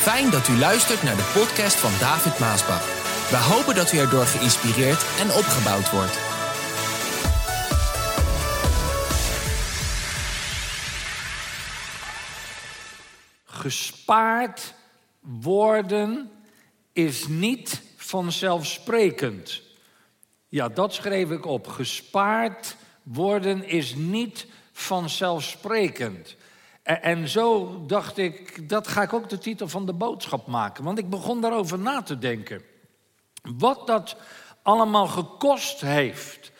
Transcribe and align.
Fijn 0.00 0.30
dat 0.30 0.48
u 0.48 0.58
luistert 0.58 1.02
naar 1.02 1.16
de 1.16 1.30
podcast 1.34 1.76
van 1.76 1.90
David 1.98 2.38
Maasbach. 2.38 2.84
We 3.30 3.36
hopen 3.36 3.74
dat 3.74 3.92
u 3.92 3.98
erdoor 3.98 4.24
geïnspireerd 4.24 5.04
en 5.18 5.30
opgebouwd 5.30 5.90
wordt. 5.90 6.18
Gespaard 13.44 14.74
worden 15.20 16.30
is 16.92 17.26
niet 17.28 17.82
vanzelfsprekend. 17.96 19.62
Ja, 20.48 20.68
dat 20.68 20.94
schreef 20.94 21.30
ik 21.30 21.46
op. 21.46 21.66
Gespaard 21.66 22.76
worden 23.02 23.64
is 23.64 23.94
niet 23.94 24.46
vanzelfsprekend. 24.72 26.36
En, 26.82 27.28
zo 27.28 27.76
dacht 27.86 28.18
ik, 28.18 28.68
dat 28.68 28.88
ga 28.88 29.02
ik 29.02 29.12
ook 29.12 29.28
de 29.28 29.38
titel 29.38 29.68
van 29.68 29.86
de 29.86 29.92
boodschap 29.92 30.46
maken. 30.46 30.84
Want 30.84 30.98
ik 30.98 31.10
begon 31.10 31.40
daarover 31.40 31.78
na 31.78 32.02
te 32.02 32.18
denken. 32.18 32.62
Wat 33.42 33.86
dat 33.86 34.16
allemaal 34.62 35.06
gekost 35.06 35.80
heeft. 35.80 36.52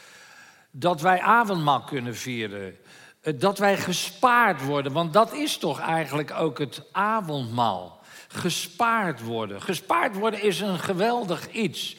Dat 0.70 1.00
wij 1.00 1.20
avondmaal 1.20 1.82
kunnen 1.82 2.16
vieren. 2.16 2.76
Eh, 3.20 3.34
dat 3.38 3.58
wij 3.58 3.76
gespaard 3.76 4.64
worden. 4.64 4.92
Want 4.92 5.12
dat 5.12 5.32
is 5.32 5.56
toch 5.56 5.80
eigenlijk 5.80 6.30
ook 6.30 6.58
het 6.58 6.82
avondmaal. 6.92 8.00
Gespaard 8.28 9.22
worden. 9.22 9.62
Gespaard 9.62 10.16
worden 10.16 10.42
is 10.42 10.60
een 10.60 10.78
geweldig 10.78 11.50
iets. 11.50 11.96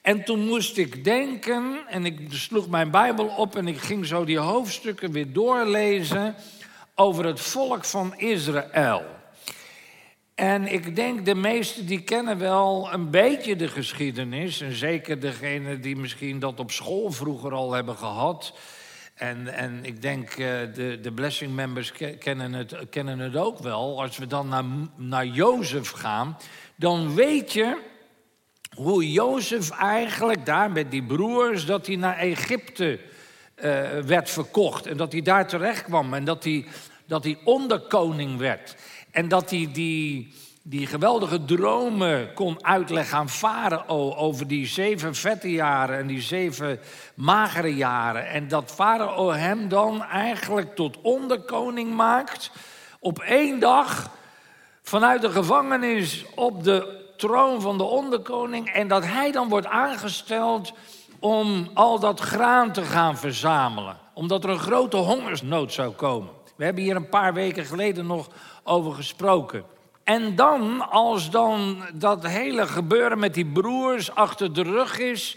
En 0.00 0.24
toen 0.24 0.46
moest 0.46 0.76
ik 0.76 1.04
denken, 1.04 1.86
en 1.88 2.04
ik 2.04 2.20
sloeg 2.28 2.68
mijn 2.68 2.90
Bijbel 2.90 3.26
op 3.26 3.56
en 3.56 3.68
ik 3.68 3.78
ging 3.78 4.06
zo 4.06 4.24
die 4.24 4.38
hoofdstukken 4.38 5.12
weer 5.12 5.32
doorlezen 5.32 6.34
over 6.94 7.24
het 7.24 7.40
volk 7.40 7.84
van 7.84 8.14
Israël. 8.16 9.04
En 10.34 10.72
ik 10.72 10.96
denk 10.96 11.24
de 11.24 11.34
meesten 11.34 11.86
die 11.86 12.02
kennen 12.02 12.38
wel 12.38 12.88
een 12.92 13.10
beetje 13.10 13.56
de 13.56 13.68
geschiedenis. 13.68 14.60
En 14.60 14.72
zeker 14.72 15.20
degenen 15.20 15.80
die 15.80 15.96
misschien 15.96 16.38
dat 16.38 16.60
op 16.60 16.70
school 16.70 17.10
vroeger 17.10 17.52
al 17.52 17.72
hebben 17.72 17.96
gehad. 17.96 18.58
En, 19.14 19.54
en 19.54 19.84
ik 19.84 20.02
denk 20.02 20.30
uh, 20.30 20.36
de, 20.74 20.98
de 21.02 21.12
blessing 21.14 21.54
members 21.54 21.92
kennen 22.18 22.52
het, 22.52 22.76
kennen 22.90 23.18
het 23.18 23.36
ook 23.36 23.58
wel. 23.58 24.02
Als 24.02 24.16
we 24.16 24.26
dan 24.26 24.48
naar, 24.48 24.64
naar 24.96 25.26
Jozef 25.26 25.90
gaan, 25.90 26.36
dan 26.76 27.14
weet 27.14 27.52
je 27.52 27.78
hoe 28.76 29.12
Jozef 29.12 29.70
eigenlijk 29.70 30.46
daar 30.46 30.70
met 30.70 30.90
die 30.90 31.02
broers, 31.02 31.66
dat 31.66 31.86
hij 31.86 31.96
naar 31.96 32.16
Egypte 32.16 33.00
werd 34.04 34.30
verkocht. 34.30 34.86
En 34.86 34.96
dat 34.96 35.12
hij 35.12 35.22
daar 35.22 35.48
terecht 35.48 35.82
kwam. 35.82 36.14
En 36.14 36.24
dat 36.24 36.44
hij, 36.44 36.64
dat 37.06 37.24
hij 37.24 37.38
onderkoning 37.44 38.38
werd. 38.38 38.76
En 39.10 39.28
dat 39.28 39.50
hij 39.50 39.68
die, 39.72 40.34
die 40.62 40.86
geweldige 40.86 41.44
dromen 41.44 42.34
kon 42.34 42.64
uitleggen 42.64 43.18
aan 43.18 43.28
Farao 43.28 44.14
over 44.14 44.46
die 44.46 44.66
zeven 44.66 45.14
vette 45.14 45.50
jaren 45.50 45.98
en 45.98 46.06
die 46.06 46.20
zeven 46.20 46.80
magere 47.14 47.74
jaren. 47.74 48.28
En 48.28 48.48
dat 48.48 48.72
Farao 48.74 49.30
hem 49.30 49.68
dan 49.68 50.02
eigenlijk 50.04 50.74
tot 50.74 51.00
onderkoning 51.00 51.94
maakt 51.94 52.50
op 52.98 53.18
één 53.18 53.60
dag 53.60 54.10
vanuit 54.82 55.20
de 55.20 55.30
gevangenis 55.30 56.24
op 56.34 56.64
de 56.64 57.02
troon 57.16 57.60
van 57.60 57.78
de 57.78 57.84
onderkoning. 57.84 58.70
En 58.70 58.88
dat 58.88 59.04
hij 59.04 59.32
dan 59.32 59.48
wordt 59.48 59.66
aangesteld 59.66 60.72
om 61.24 61.68
al 61.74 61.98
dat 61.98 62.20
graan 62.20 62.72
te 62.72 62.82
gaan 62.82 63.16
verzamelen. 63.18 63.96
Omdat 64.14 64.44
er 64.44 64.50
een 64.50 64.58
grote 64.58 64.96
hongersnood 64.96 65.72
zou 65.72 65.92
komen. 65.92 66.30
We 66.56 66.64
hebben 66.64 66.82
hier 66.82 66.96
een 66.96 67.08
paar 67.08 67.34
weken 67.34 67.64
geleden 67.64 68.06
nog 68.06 68.28
over 68.62 68.92
gesproken. 68.92 69.64
En 70.02 70.34
dan, 70.34 70.90
als 70.90 71.30
dan 71.30 71.84
dat 71.94 72.26
hele 72.26 72.66
gebeuren 72.66 73.18
met 73.18 73.34
die 73.34 73.46
broers 73.46 74.14
achter 74.14 74.52
de 74.52 74.62
rug 74.62 74.98
is, 74.98 75.36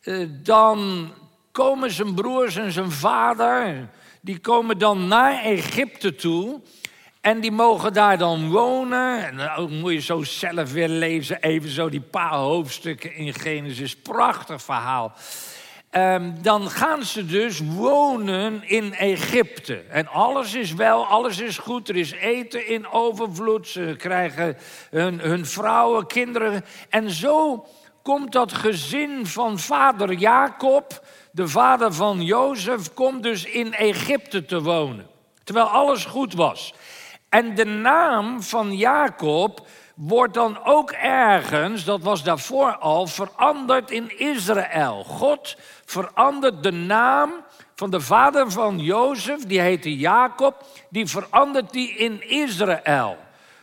eh, 0.00 0.28
dan 0.30 1.10
komen 1.52 1.90
zijn 1.90 2.14
broers 2.14 2.56
en 2.56 2.72
zijn 2.72 2.90
vader, 2.90 3.88
die 4.20 4.38
komen 4.38 4.78
dan 4.78 5.08
naar 5.08 5.42
Egypte 5.42 6.14
toe. 6.14 6.60
En 7.22 7.40
die 7.40 7.52
mogen 7.52 7.92
daar 7.92 8.18
dan 8.18 8.50
wonen. 8.50 9.26
En 9.26 9.36
dan 9.36 9.78
moet 9.78 9.92
je 9.92 10.00
zo 10.00 10.22
zelf 10.22 10.72
weer 10.72 10.88
lezen, 10.88 11.42
even 11.42 11.70
zo 11.70 11.88
die 11.88 12.00
paar 12.00 12.34
hoofdstukken 12.34 13.14
in 13.14 13.34
Genesis. 13.34 13.96
Prachtig 13.96 14.62
verhaal. 14.62 15.12
Um, 15.90 16.42
dan 16.42 16.70
gaan 16.70 17.04
ze 17.04 17.26
dus 17.26 17.60
wonen 17.74 18.62
in 18.68 18.94
Egypte. 18.94 19.82
En 19.88 20.08
alles 20.08 20.54
is 20.54 20.72
wel, 20.72 21.06
alles 21.06 21.38
is 21.38 21.58
goed. 21.58 21.88
Er 21.88 21.96
is 21.96 22.12
eten 22.12 22.68
in 22.68 22.88
overvloed. 22.88 23.68
Ze 23.68 23.94
krijgen 23.98 24.56
hun, 24.90 25.20
hun 25.20 25.46
vrouwen, 25.46 26.06
kinderen. 26.06 26.64
En 26.88 27.10
zo 27.10 27.66
komt 28.02 28.32
dat 28.32 28.52
gezin 28.52 29.26
van 29.26 29.58
vader 29.58 30.12
Jacob, 30.12 31.06
de 31.32 31.48
vader 31.48 31.92
van 31.92 32.22
Jozef, 32.22 32.94
komt 32.94 33.22
dus 33.22 33.44
in 33.44 33.74
Egypte 33.74 34.44
te 34.44 34.62
wonen. 34.62 35.06
Terwijl 35.44 35.66
alles 35.66 36.04
goed 36.04 36.34
was. 36.34 36.74
En 37.32 37.54
de 37.54 37.64
naam 37.64 38.42
van 38.42 38.76
Jacob 38.76 39.66
wordt 39.94 40.34
dan 40.34 40.64
ook 40.64 40.90
ergens, 40.90 41.84
dat 41.84 42.02
was 42.02 42.22
daarvoor 42.22 42.76
al, 42.76 43.06
veranderd 43.06 43.90
in 43.90 44.18
Israël. 44.18 45.04
God 45.04 45.56
verandert 45.84 46.62
de 46.62 46.70
naam 46.70 47.32
van 47.74 47.90
de 47.90 48.00
vader 48.00 48.50
van 48.50 48.78
Jozef, 48.78 49.46
die 49.46 49.60
heette 49.60 49.96
Jacob, 49.96 50.64
die 50.88 51.06
verandert 51.06 51.72
die 51.72 51.94
in 51.96 52.28
Israël. 52.28 53.16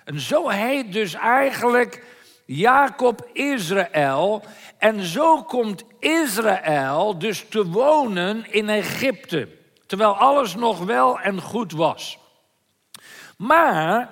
En 0.04 0.20
zo 0.20 0.48
heet 0.48 0.94
dus 0.94 1.14
eigenlijk 1.14 2.04
Jacob 2.46 3.30
Israël. 3.34 4.44
En 4.78 5.02
zo 5.02 5.44
komt 5.44 5.84
Israël 6.00 7.18
dus 7.18 7.46
te 7.50 7.66
wonen 7.66 8.52
in 8.52 8.70
Egypte, 8.70 9.48
terwijl 9.86 10.16
alles 10.16 10.56
nog 10.56 10.80
wel 10.80 11.20
en 11.20 11.42
goed 11.42 11.72
was. 11.72 12.19
Maar 13.40 14.10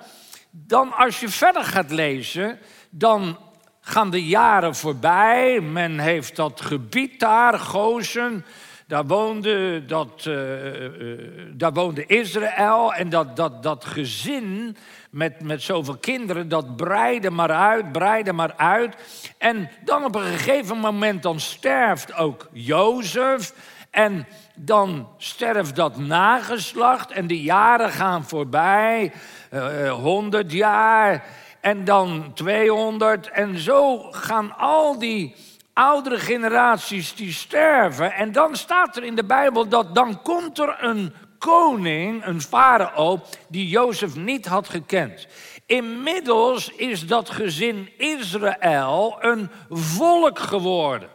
dan 0.50 0.92
als 0.92 1.20
je 1.20 1.28
verder 1.28 1.64
gaat 1.64 1.90
lezen, 1.90 2.58
dan 2.90 3.38
gaan 3.80 4.10
de 4.10 4.26
jaren 4.26 4.74
voorbij. 4.74 5.60
Men 5.60 5.98
heeft 5.98 6.36
dat 6.36 6.60
gebied 6.60 7.20
daar, 7.20 7.58
Gozen, 7.58 8.44
daar 8.86 9.06
woonde, 9.06 9.84
dat, 9.84 10.24
uh, 10.28 10.74
uh, 10.82 11.18
daar 11.52 11.72
woonde 11.72 12.06
Israël. 12.06 12.94
En 12.94 13.08
dat, 13.08 13.36
dat, 13.36 13.62
dat 13.62 13.84
gezin 13.84 14.76
met, 15.10 15.42
met 15.42 15.62
zoveel 15.62 15.96
kinderen, 15.96 16.48
dat 16.48 16.76
breidde 16.76 17.30
maar 17.30 17.52
uit, 17.52 17.92
breidde 17.92 18.32
maar 18.32 18.54
uit. 18.56 18.96
En 19.38 19.70
dan 19.84 20.04
op 20.04 20.14
een 20.14 20.22
gegeven 20.22 20.78
moment 20.78 21.22
dan 21.22 21.40
sterft 21.40 22.14
ook 22.14 22.48
Jozef. 22.52 23.52
En 23.90 24.26
dan 24.54 25.08
sterft 25.16 25.76
dat 25.76 25.96
nageslacht 25.96 27.10
en 27.10 27.26
de 27.26 27.42
jaren 27.42 27.90
gaan 27.90 28.24
voorbij. 28.24 29.12
Uh, 29.54 29.92
100 29.92 30.52
jaar 30.52 31.24
en 31.60 31.84
dan 31.84 32.30
200. 32.34 33.30
En 33.30 33.58
zo 33.58 33.98
gaan 34.10 34.56
al 34.56 34.98
die 34.98 35.34
oudere 35.72 36.18
generaties 36.18 37.14
die 37.14 37.32
sterven. 37.32 38.12
En 38.12 38.32
dan 38.32 38.56
staat 38.56 38.96
er 38.96 39.04
in 39.04 39.14
de 39.14 39.24
Bijbel 39.24 39.68
dat 39.68 39.94
dan 39.94 40.22
komt 40.22 40.58
er 40.58 40.76
een 40.80 41.12
koning, 41.38 42.26
een 42.26 42.40
farao, 42.40 43.20
die 43.48 43.68
Jozef 43.68 44.16
niet 44.16 44.46
had 44.46 44.68
gekend. 44.68 45.26
Inmiddels 45.66 46.68
is 46.68 47.06
dat 47.06 47.30
gezin 47.30 47.88
Israël 47.96 49.16
een 49.20 49.50
volk 49.70 50.38
geworden. 50.38 51.08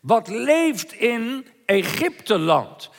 Wat 0.00 0.28
leeft 0.28 0.92
in 0.92 1.46
Egypteland. 1.66 2.90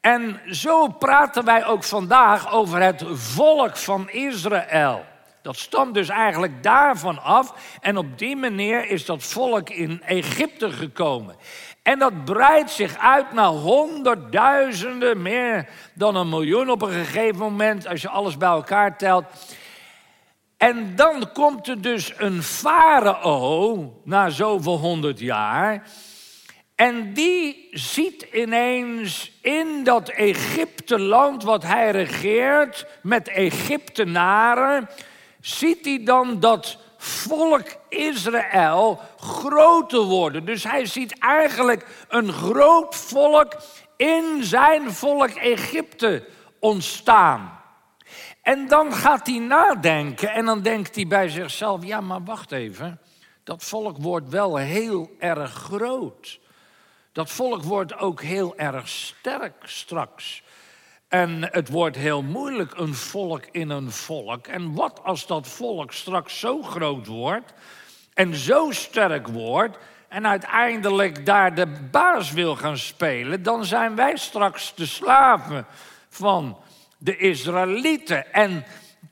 En 0.00 0.40
zo 0.50 0.88
praten 0.88 1.44
wij 1.44 1.66
ook 1.66 1.84
vandaag 1.84 2.52
over 2.52 2.82
het 2.82 3.04
volk 3.12 3.76
van 3.76 4.10
Israël. 4.10 5.04
Dat 5.42 5.56
stamt 5.56 5.94
dus 5.94 6.08
eigenlijk 6.08 6.62
daarvan 6.62 7.22
af. 7.22 7.54
En 7.80 7.96
op 7.96 8.18
die 8.18 8.36
manier 8.36 8.86
is 8.86 9.04
dat 9.04 9.22
volk 9.22 9.70
in 9.70 10.02
Egypte 10.02 10.70
gekomen. 10.70 11.36
En 11.82 11.98
dat 11.98 12.24
breidt 12.24 12.70
zich 12.70 12.98
uit 12.98 13.32
naar 13.32 13.48
honderdduizenden, 13.48 15.22
meer 15.22 15.68
dan 15.94 16.16
een 16.16 16.28
miljoen 16.28 16.70
op 16.70 16.82
een 16.82 16.92
gegeven 16.92 17.38
moment, 17.38 17.86
als 17.86 18.02
je 18.02 18.08
alles 18.08 18.36
bij 18.36 18.48
elkaar 18.48 18.96
telt. 18.96 19.24
En 20.56 20.96
dan 20.96 21.32
komt 21.32 21.68
er 21.68 21.80
dus 21.82 22.12
een 22.16 22.42
farao 22.42 24.00
na 24.04 24.28
zoveel 24.28 24.78
honderd 24.78 25.20
jaar. 25.20 25.82
En 26.80 27.12
die 27.12 27.68
ziet 27.70 28.26
ineens 28.32 29.32
in 29.40 29.84
dat 29.84 30.08
Egypte-land 30.08 31.42
wat 31.42 31.62
hij 31.62 31.90
regeert, 31.90 32.86
met 33.02 33.28
Egyptenaren, 33.28 34.88
ziet 35.40 35.84
hij 35.84 36.04
dan 36.04 36.40
dat 36.40 36.78
volk 36.96 37.66
Israël 37.88 39.00
groter 39.18 40.00
worden. 40.00 40.44
Dus 40.44 40.64
hij 40.64 40.86
ziet 40.86 41.18
eigenlijk 41.18 41.86
een 42.08 42.32
groot 42.32 42.96
volk 42.96 43.56
in 43.96 44.44
zijn 44.44 44.92
volk 44.92 45.30
Egypte 45.30 46.28
ontstaan. 46.58 47.60
En 48.42 48.68
dan 48.68 48.92
gaat 48.92 49.26
hij 49.26 49.38
nadenken 49.38 50.30
en 50.30 50.44
dan 50.44 50.62
denkt 50.62 50.94
hij 50.94 51.06
bij 51.06 51.28
zichzelf: 51.28 51.84
ja, 51.84 52.00
maar 52.00 52.24
wacht 52.24 52.52
even. 52.52 53.00
Dat 53.44 53.64
volk 53.64 53.96
wordt 53.98 54.28
wel 54.28 54.56
heel 54.56 55.10
erg 55.18 55.52
groot. 55.52 56.40
Dat 57.12 57.30
volk 57.30 57.62
wordt 57.62 57.98
ook 57.98 58.22
heel 58.22 58.56
erg 58.56 58.88
sterk 58.88 59.54
straks. 59.62 60.42
En 61.08 61.52
het 61.52 61.68
wordt 61.68 61.96
heel 61.96 62.22
moeilijk, 62.22 62.72
een 62.76 62.94
volk 62.94 63.46
in 63.50 63.70
een 63.70 63.90
volk. 63.90 64.46
En 64.46 64.74
wat 64.74 65.00
als 65.04 65.26
dat 65.26 65.48
volk 65.48 65.92
straks 65.92 66.38
zo 66.38 66.62
groot 66.62 67.06
wordt 67.06 67.52
en 68.14 68.34
zo 68.34 68.70
sterk 68.70 69.28
wordt 69.28 69.78
en 70.08 70.26
uiteindelijk 70.26 71.26
daar 71.26 71.54
de 71.54 71.66
baas 71.90 72.32
wil 72.32 72.56
gaan 72.56 72.78
spelen, 72.78 73.42
dan 73.42 73.64
zijn 73.64 73.94
wij 73.94 74.16
straks 74.16 74.74
de 74.74 74.86
slaven 74.86 75.66
van 76.08 76.58
de 76.98 77.16
Israëlieten. 77.16 78.32
En 78.32 78.64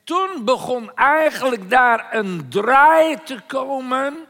toen 0.05 0.45
begon 0.45 0.95
eigenlijk 0.95 1.71
daar 1.71 2.07
een 2.11 2.47
draai 2.49 3.17
te 3.25 3.41
komen 3.47 4.28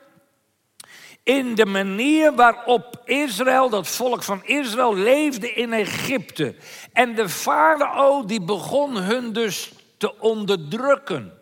in 1.28 1.54
de 1.54 1.66
manier 1.66 2.34
waarop 2.34 3.02
Israël, 3.04 3.68
dat 3.68 3.88
volk 3.88 4.22
van 4.22 4.44
Israël, 4.44 4.94
leefde 4.94 5.52
in 5.52 5.72
Egypte. 5.72 6.54
En 6.92 7.14
de 7.14 7.28
farao 7.28 8.24
die 8.24 8.42
begon 8.42 8.96
hun 8.96 9.32
dus 9.32 9.72
te 9.96 10.18
onderdrukken. 10.20 11.32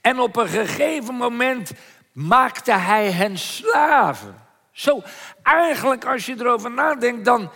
En 0.00 0.18
op 0.20 0.36
een 0.36 0.48
gegeven 0.48 1.14
moment 1.14 1.72
maakte 2.12 2.72
hij 2.72 3.10
hen 3.10 3.38
slaven. 3.38 4.34
Zo, 4.72 5.02
eigenlijk 5.42 6.04
als 6.04 6.26
je 6.26 6.34
erover 6.38 6.70
nadenkt, 6.70 7.24
dan, 7.24 7.50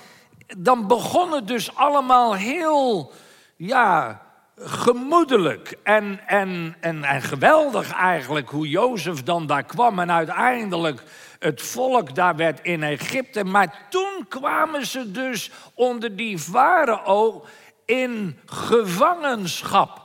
dan 0.59 0.87
begon 0.87 1.33
het 1.33 1.49
dus 1.49 1.75
allemaal 1.75 2.35
heel, 2.35 3.13
ja, 3.57 4.23
gemoedelijk 4.57 5.77
en, 5.83 6.21
en, 6.27 6.77
en, 6.81 7.05
en 7.05 7.23
geweldig 7.23 7.93
eigenlijk 7.93 8.49
hoe 8.49 8.69
Jozef 8.69 9.23
dan 9.23 9.47
daar 9.47 9.65
kwam 9.65 9.99
en 9.99 10.13
uiteindelijk 10.13 11.03
het 11.45 11.63
volk 11.63 12.15
daar 12.15 12.37
werd 12.37 12.61
in 12.63 12.83
Egypte. 12.83 13.45
Maar 13.45 13.87
toen 13.91 14.27
kwamen 14.29 14.87
ze 14.87 15.11
dus 15.11 15.51
onder 15.75 16.17
die 16.17 16.39
farao 16.39 17.45
in 17.85 18.39
gevangenschap. 18.47 20.03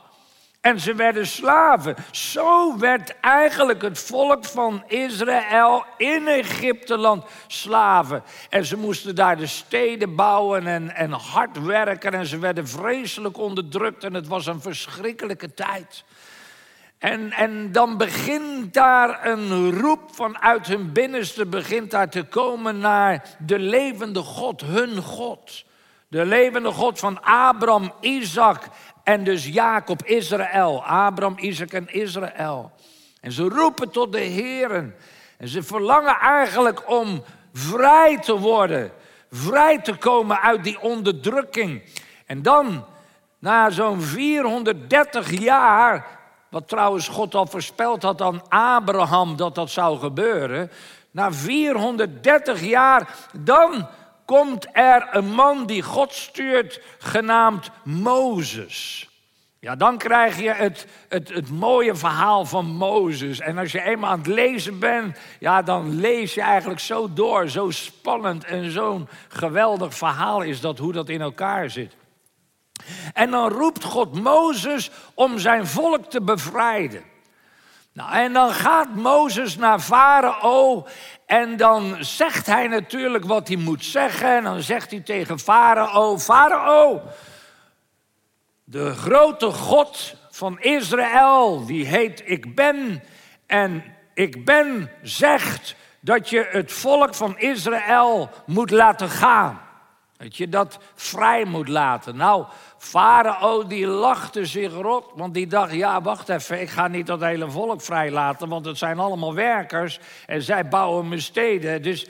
En 0.62 0.80
ze 0.80 0.95
werden 0.95 1.27
slaven. 1.27 1.95
Zo 2.12 2.77
werd 2.77 3.19
eigenlijk 3.19 3.81
het 3.81 4.00
volk 4.00 4.45
van 4.45 4.83
Israël 4.88 5.86
in 5.97 6.27
Egypteland 6.27 7.24
slaven. 7.47 8.24
En 8.50 8.65
ze 8.65 8.77
moesten 8.77 9.15
daar 9.15 9.38
de 9.38 9.47
steden 9.47 10.15
bouwen 10.15 10.68
en, 10.68 10.95
en 10.95 11.12
hard 11.12 11.63
werken. 11.65 12.13
En 12.13 12.25
ze 12.25 12.39
werden 12.39 12.68
vreselijk 12.68 13.38
onderdrukt. 13.38 14.03
En 14.03 14.13
het 14.13 14.27
was 14.27 14.45
een 14.45 14.62
verschrikkelijke 14.62 15.53
tijd. 15.53 16.03
En, 17.00 17.31
en 17.31 17.72
dan 17.72 17.98
begint 17.98 18.74
daar 18.74 19.25
een 19.25 19.80
roep 19.80 20.01
vanuit 20.12 20.68
hun 20.68 20.92
binnenste, 20.92 21.46
begint 21.46 21.92
daar 21.92 22.10
te 22.10 22.24
komen 22.24 22.80
naar 22.80 23.36
de 23.38 23.60
levende 23.60 24.19
God, 24.19 24.62
hun 24.62 25.01
God. 25.01 25.66
De 26.07 26.25
levende 26.25 26.72
God 26.72 27.00
van 27.00 27.22
Abraham, 27.22 27.94
Isaac 28.00 28.68
en 29.04 29.24
dus 29.24 29.48
Jacob, 29.48 30.04
Israël. 30.04 30.86
Abraham, 30.86 31.36
Isaac 31.38 31.72
en 31.72 31.94
Israël. 31.94 32.72
En 33.22 33.31
ze 33.31 33.44
roepen 33.44 33.90
tot 33.92 34.12
de 34.12 34.19
Heeren. 34.19 34.95
En 35.38 35.48
ze 35.48 35.63
verlangen 35.63 36.16
eigenlijk 36.19 36.90
om 36.90 37.24
vrij 37.54 38.18
te 38.18 38.38
worden. 38.38 38.92
Vrij 39.31 39.80
te 39.80 39.95
komen 39.95 40.42
uit 40.42 40.63
die 40.63 40.80
onderdrukking. 40.80 41.84
En 42.25 42.42
dan, 42.42 42.86
na 43.40 43.69
zo'n 43.69 44.02
430 44.02 45.40
jaar, 45.40 46.19
wat 46.50 46.68
trouwens 46.68 47.07
God 47.07 47.36
al 47.36 47.46
voorspeld 47.46 48.04
had 48.04 48.22
aan 48.22 48.50
Abraham 48.50 49.36
dat 49.36 49.56
dat 49.56 49.69
zou 49.69 50.00
gebeuren. 50.00 50.72
Na 51.12 51.34
430 51.34 52.62
jaar, 52.62 53.16
dan 53.34 53.88
komt 54.25 54.68
er 54.72 55.07
een 55.12 55.31
man 55.31 55.66
die 55.66 55.81
God 55.81 56.13
stuurt, 56.13 56.81
genaamd 57.00 57.69
Mozes. 57.84 59.10
Ja, 59.62 59.75
dan 59.75 59.98
krijg 59.98 60.40
je 60.40 60.51
het, 60.51 60.88
het, 61.10 61.30
het 61.34 61.50
mooie 61.50 61.96
verhaal 61.96 62.46
van 62.46 62.66
Mozes. 62.66 63.40
En 63.40 63.57
als 63.57 63.72
je 63.72 63.81
eenmaal 63.81 64.10
aan 64.10 64.18
het 64.18 64.28
lezen 64.28 64.80
bent, 64.80 65.18
ja, 65.40 65.62
dan 65.62 66.00
lees 66.00 66.34
je 66.34 66.42
eigenlijk 66.42 66.80
zo 66.80 67.13
door. 67.13 67.50
Zo 67.50 67.69
spannend 67.69 68.44
en 68.44 68.72
zo'n 68.72 69.07
geweldig 69.28 69.94
verhaal 69.94 70.42
is 70.42 70.62
dat, 70.62 70.78
hoe 70.78 70.94
dat 70.94 71.10
in 71.10 71.22
elkaar 71.22 71.69
zit. 71.69 71.95
En 73.14 73.31
dan 73.31 73.50
roept 73.50 73.84
God 73.84 74.22
Mozes 74.22 74.92
om 75.14 75.40
zijn 75.40 75.68
volk 75.68 76.06
te 76.06 76.22
bevrijden. 76.22 77.04
Nou, 77.94 78.12
en 78.12 78.34
dan 78.34 78.52
gaat 78.52 78.96
Mozes 78.96 79.58
naar 79.58 79.80
Farao 79.80 80.88
en 81.26 81.58
dan 81.58 81.98
zegt 82.00 82.46
hij 82.46 82.68
natuurlijk 82.68 83.26
wat 83.26 83.48
hij 83.48 83.58
moet 83.58 83.86
zeggen. 83.86 84.36
En 84.36 84.44
dan 84.44 84.62
zegt 84.62 84.92
hij 84.92 85.00
tegen 85.00 85.40
Farao, 85.40 86.18
Farao, 86.18 87.02
de 88.64 88.96
grote 88.96 89.52
God 89.52 90.16
van 90.30 90.60
Israël, 90.60 91.66
die 91.66 91.86
heet 91.86 92.22
Ik 92.26 92.56
Ben. 92.56 93.04
En 93.46 93.84
Ik 94.14 94.46
Ben 94.46 94.92
zegt 95.02 95.76
dat 96.00 96.30
je 96.30 96.48
het 96.50 96.72
volk 96.72 97.16
van 97.16 97.40
Israël 97.40 98.30
moet 98.46 98.72
laten 98.72 99.10
gaan. 99.10 99.62
Dat 100.18 100.38
je 100.38 100.50
dat 100.50 100.80
vrij 100.96 101.46
moet 101.46 101.68
laten. 101.68 102.16
Nou, 102.16 102.46
Farao 102.80 103.68
die 103.68 103.88
lachte 103.88 104.46
zich 104.46 104.74
rot, 104.74 105.06
want 105.16 105.34
die 105.34 105.48
dacht, 105.48 105.74
ja 105.74 106.02
wacht 106.02 106.30
even, 106.30 106.62
ik 106.62 106.70
ga 106.70 106.88
niet 106.88 107.08
dat 107.08 107.22
hele 107.22 107.50
volk 107.50 107.81
vrijlaten, 107.81 108.50
want 108.50 108.66
het 108.66 108.78
zijn 108.78 109.00
allemaal 109.00 109.34
werkers 109.34 110.00
en 110.26 110.42
zij 110.42 110.68
bouwen 110.68 111.08
mijn 111.08 111.22
steden. 111.22 111.81
Dus 111.81 112.08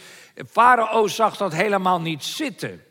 Farao 0.50 1.08
zag 1.08 1.38
dat 1.38 1.54
helemaal 1.54 2.02
niet 2.02 2.24
zitten. 2.24 2.84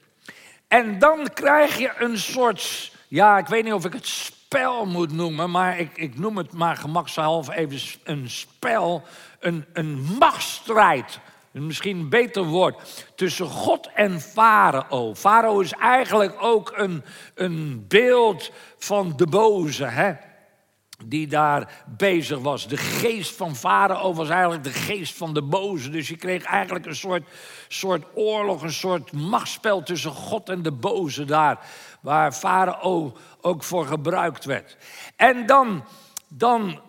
En 0.69 0.99
dan 0.99 1.29
krijg 1.35 1.79
je 1.79 1.93
een 1.99 2.19
soort, 2.19 2.93
ja 3.09 3.39
ik 3.39 3.47
weet 3.47 3.65
niet 3.65 3.73
of 3.73 3.85
ik 3.85 3.93
het 3.93 4.07
spel 4.07 4.87
moet 4.87 5.13
noemen, 5.13 5.51
maar 5.51 5.79
ik, 5.79 5.91
ik 5.97 6.19
noem 6.19 6.37
het 6.37 6.53
maar 6.53 6.77
gemakshalve 6.77 7.57
even 7.57 8.01
een 8.05 8.31
spel, 8.31 9.03
een, 9.41 9.65
een 9.73 10.01
machtsstrijd 10.19 11.21
misschien 11.67 11.99
een 11.99 12.09
beter 12.09 12.45
woord, 12.45 13.05
tussen 13.15 13.47
God 13.47 13.89
en 13.95 14.21
Farao. 14.21 15.15
Farao 15.15 15.61
is 15.61 15.73
eigenlijk 15.73 16.35
ook 16.41 16.73
een, 16.77 17.05
een 17.35 17.85
beeld 17.89 18.51
van 18.79 19.13
de 19.17 19.27
boze, 19.27 19.85
hè? 19.85 20.13
die 21.05 21.27
daar 21.27 21.85
bezig 21.87 22.39
was. 22.39 22.69
De 22.69 22.77
geest 22.77 23.37
van 23.37 23.57
Farao 23.57 24.15
was 24.15 24.29
eigenlijk 24.29 24.65
de 24.65 24.73
geest 24.73 25.17
van 25.17 25.35
de 25.35 25.43
boze. 25.43 25.91
Dus 25.91 26.09
je 26.09 26.17
kreeg 26.17 26.43
eigenlijk 26.43 26.87
een 26.87 26.97
soort, 26.97 27.29
soort 27.69 28.05
oorlog, 28.15 28.63
een 28.63 28.73
soort 28.73 29.13
machtsspel 29.13 29.83
tussen 29.83 30.11
God 30.11 30.49
en 30.49 30.63
de 30.63 30.73
boze 30.73 31.25
daar, 31.25 31.59
waar 32.01 32.33
Farao 32.33 33.17
ook 33.41 33.65
voor 33.65 33.87
gebruikt 33.87 34.45
werd. 34.45 34.77
En 35.17 35.47
dan, 35.47 35.85
dan 36.29 36.81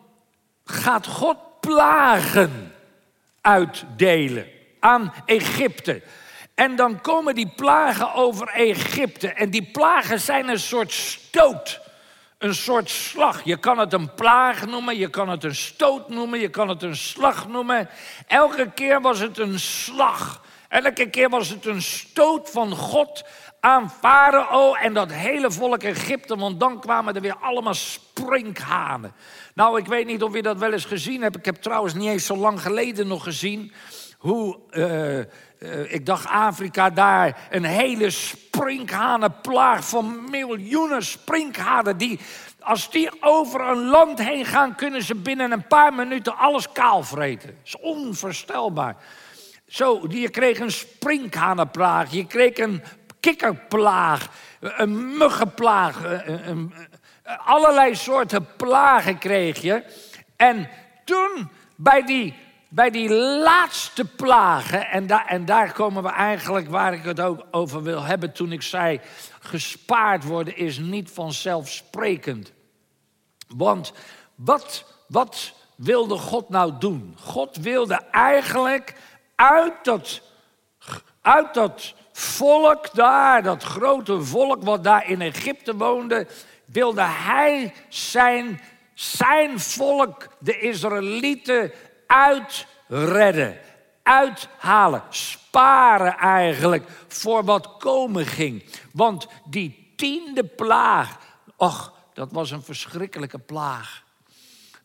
gaat 0.65 1.07
God 1.07 1.37
plagen 1.59 2.73
uitdelen 3.41 4.47
aan 4.79 5.13
Egypte. 5.25 6.01
En 6.59 6.75
dan 6.75 7.01
komen 7.01 7.35
die 7.35 7.51
plagen 7.55 8.13
over 8.13 8.47
Egypte. 8.47 9.27
En 9.27 9.49
die 9.49 9.69
plagen 9.71 10.19
zijn 10.19 10.49
een 10.49 10.59
soort 10.59 10.91
stoot. 10.91 11.79
Een 12.37 12.55
soort 12.55 12.89
slag. 12.89 13.41
Je 13.43 13.57
kan 13.57 13.77
het 13.77 13.93
een 13.93 14.13
plaag 14.13 14.65
noemen, 14.65 14.97
je 14.97 15.09
kan 15.09 15.29
het 15.29 15.43
een 15.43 15.55
stoot 15.55 16.09
noemen, 16.09 16.39
je 16.39 16.49
kan 16.49 16.69
het 16.69 16.83
een 16.83 16.95
slag 16.95 17.47
noemen. 17.47 17.89
Elke 18.27 18.71
keer 18.71 19.01
was 19.01 19.19
het 19.19 19.37
een 19.37 19.59
slag. 19.59 20.41
Elke 20.67 21.09
keer 21.09 21.29
was 21.29 21.49
het 21.49 21.65
een 21.65 21.81
stoot 21.81 22.49
van 22.49 22.75
God 22.75 23.23
aan 23.59 23.91
Farao 23.91 24.73
en 24.73 24.93
dat 24.93 25.11
hele 25.11 25.51
volk 25.51 25.83
Egypte. 25.83 26.35
Want 26.35 26.59
dan 26.59 26.79
kwamen 26.79 27.15
er 27.15 27.21
weer 27.21 27.37
allemaal 27.41 27.73
sprinkhanen. 27.73 29.13
Nou, 29.53 29.79
ik 29.79 29.85
weet 29.85 30.05
niet 30.05 30.23
of 30.23 30.33
je 30.33 30.41
dat 30.41 30.57
wel 30.57 30.73
eens 30.73 30.85
gezien 30.85 31.21
hebt. 31.21 31.35
Ik 31.35 31.45
heb 31.45 31.55
trouwens 31.55 31.93
niet 31.93 32.09
eens 32.09 32.25
zo 32.25 32.35
lang 32.35 32.61
geleden 32.61 33.07
nog 33.07 33.23
gezien 33.23 33.73
hoe, 34.19 34.59
uh, 34.71 35.17
uh, 35.17 35.93
ik 35.93 36.05
dacht 36.05 36.27
Afrika 36.27 36.89
daar, 36.89 37.47
een 37.49 37.63
hele 37.63 38.09
sprinkhanenplaag 38.09 39.89
van 39.89 40.29
miljoenen 40.29 41.03
sprinkhanen. 41.03 41.97
Die, 41.97 42.19
als 42.59 42.91
die 42.91 43.09
over 43.21 43.61
een 43.61 43.85
land 43.85 44.19
heen 44.19 44.45
gaan, 44.45 44.75
kunnen 44.75 45.03
ze 45.03 45.15
binnen 45.15 45.51
een 45.51 45.67
paar 45.67 45.93
minuten 45.93 46.37
alles 46.37 46.71
kaalvreten. 46.71 47.47
Dat 47.47 47.57
is 47.65 47.77
onvoorstelbaar. 47.77 48.95
Zo, 49.67 50.05
je 50.09 50.29
kreeg 50.29 50.59
een 50.59 50.71
sprinkhanenplaag, 50.71 52.11
je 52.11 52.27
kreeg 52.27 52.57
een 52.57 52.83
kikkerplaag, 53.19 54.29
een 54.59 55.17
muggenplaag, 55.17 56.03
een, 56.03 56.49
een, 56.49 56.73
allerlei 57.45 57.95
soorten 57.95 58.47
plagen 58.57 59.17
kreeg 59.17 59.61
je. 59.61 59.83
En 60.35 60.69
toen 61.05 61.49
bij 61.75 62.05
die 62.05 62.35
bij 62.69 62.89
die 62.89 63.09
laatste 63.13 64.05
plagen, 64.05 64.87
en, 64.87 65.07
daar 65.07 65.25
en 65.25 65.45
daar 65.45 65.73
komen 65.73 66.03
we 66.03 66.09
eigenlijk 66.09 66.69
waar 66.69 66.93
ik 66.93 67.03
het 67.03 67.19
ook 67.19 67.45
over 67.51 67.83
wil 67.83 68.03
hebben 68.03 68.33
toen 68.33 68.51
ik 68.51 68.61
zei, 68.61 68.99
gespaard 69.39 70.23
worden 70.23 70.57
is 70.57 70.77
niet 70.77 71.11
vanzelfsprekend. 71.11 72.51
Want 73.47 73.93
wat, 74.35 74.85
wat 75.07 75.53
wilde 75.75 76.17
God 76.17 76.49
nou 76.49 76.73
doen? 76.79 77.15
God 77.19 77.57
wilde 77.57 78.01
eigenlijk 78.11 78.95
uit 79.35 79.73
dat, 79.83 80.21
uit 81.21 81.53
dat 81.53 81.93
volk 82.11 82.93
daar, 82.93 83.43
dat 83.43 83.63
grote 83.63 84.21
volk 84.21 84.63
wat 84.63 84.83
daar 84.83 85.09
in 85.09 85.21
Egypte 85.21 85.75
woonde, 85.75 86.27
wilde 86.65 87.01
hij 87.01 87.73
zijn, 87.89 88.61
zijn 88.93 89.59
volk, 89.59 90.27
de 90.39 90.59
Israëlieten, 90.59 91.71
uitredden, 92.09 93.57
uithalen, 94.03 95.03
sparen 95.09 96.17
eigenlijk 96.17 96.89
voor 97.07 97.43
wat 97.43 97.77
komen 97.77 98.25
ging. 98.25 98.65
Want 98.91 99.27
die 99.45 99.93
tiende 99.95 100.43
plaag, 100.43 101.17
och, 101.55 101.93
dat 102.13 102.31
was 102.31 102.51
een 102.51 102.63
verschrikkelijke 102.63 103.39
plaag. 103.39 104.03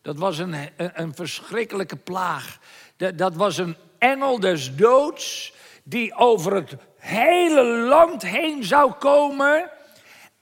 Dat 0.03 0.19
was 0.19 0.39
een, 0.39 0.55
een, 0.77 1.15
verschrikkelijke 1.15 1.97
plaag. 1.97 2.59
Dat, 2.97 3.19
dat 3.19 3.35
was 3.35 3.57
een 3.57 3.77
engel 3.99 4.41
des 4.41 4.77
doods 4.77 5.55
die 5.83 6.15
over 6.15 6.55
het 6.55 6.77
hele 6.99 7.65
land 7.65 8.23
heen 8.23 8.65
zou 8.65 8.93
komen 8.93 9.71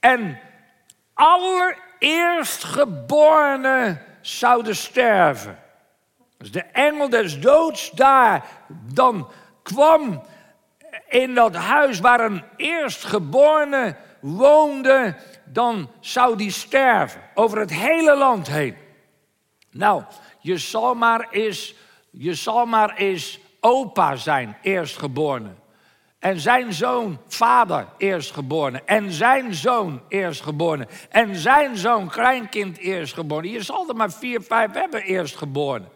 en 0.00 0.40
allereerstgeborenen 1.14 4.02
zouden 4.20 4.76
sterven. 4.76 5.62
Als 6.42 6.50
de 6.50 6.62
engel 6.62 7.08
des 7.08 7.40
doods 7.40 7.90
daar 7.90 8.44
dan 8.92 9.28
kwam 9.62 10.22
in 11.08 11.34
dat 11.34 11.54
huis 11.54 12.00
waar 12.00 12.20
een 12.20 12.42
eerstgeborene 12.56 13.96
woonde, 14.20 15.16
dan 15.44 15.90
zou 16.00 16.36
die 16.36 16.50
sterven 16.50 17.20
over 17.34 17.58
het 17.58 17.72
hele 17.72 18.16
land 18.16 18.48
heen. 18.48 18.76
Nou, 19.70 20.02
je 20.40 20.58
zal 20.58 20.94
maar 20.94 21.28
eens, 21.30 21.74
je 22.10 22.34
zal 22.34 22.66
maar 22.66 22.96
eens 22.96 23.40
opa 23.60 24.16
zijn, 24.16 24.56
eerstgeborene. 24.62 25.54
En 26.18 26.40
zijn 26.40 26.72
zoon, 26.72 27.18
vader, 27.26 27.86
eerstgeborene. 27.98 28.82
En 28.84 29.12
zijn 29.12 29.54
zoon, 29.54 30.02
eerstgeborene. 30.08 30.86
En 31.08 31.36
zijn 31.36 31.76
zoon, 31.76 32.08
kleinkind, 32.08 32.78
eerstgeborene. 32.78 33.52
Je 33.52 33.62
zal 33.62 33.88
er 33.88 33.96
maar 33.96 34.12
vier, 34.12 34.40
vijf 34.40 34.72
hebben, 34.72 35.02
eerstgeborene. 35.02 35.86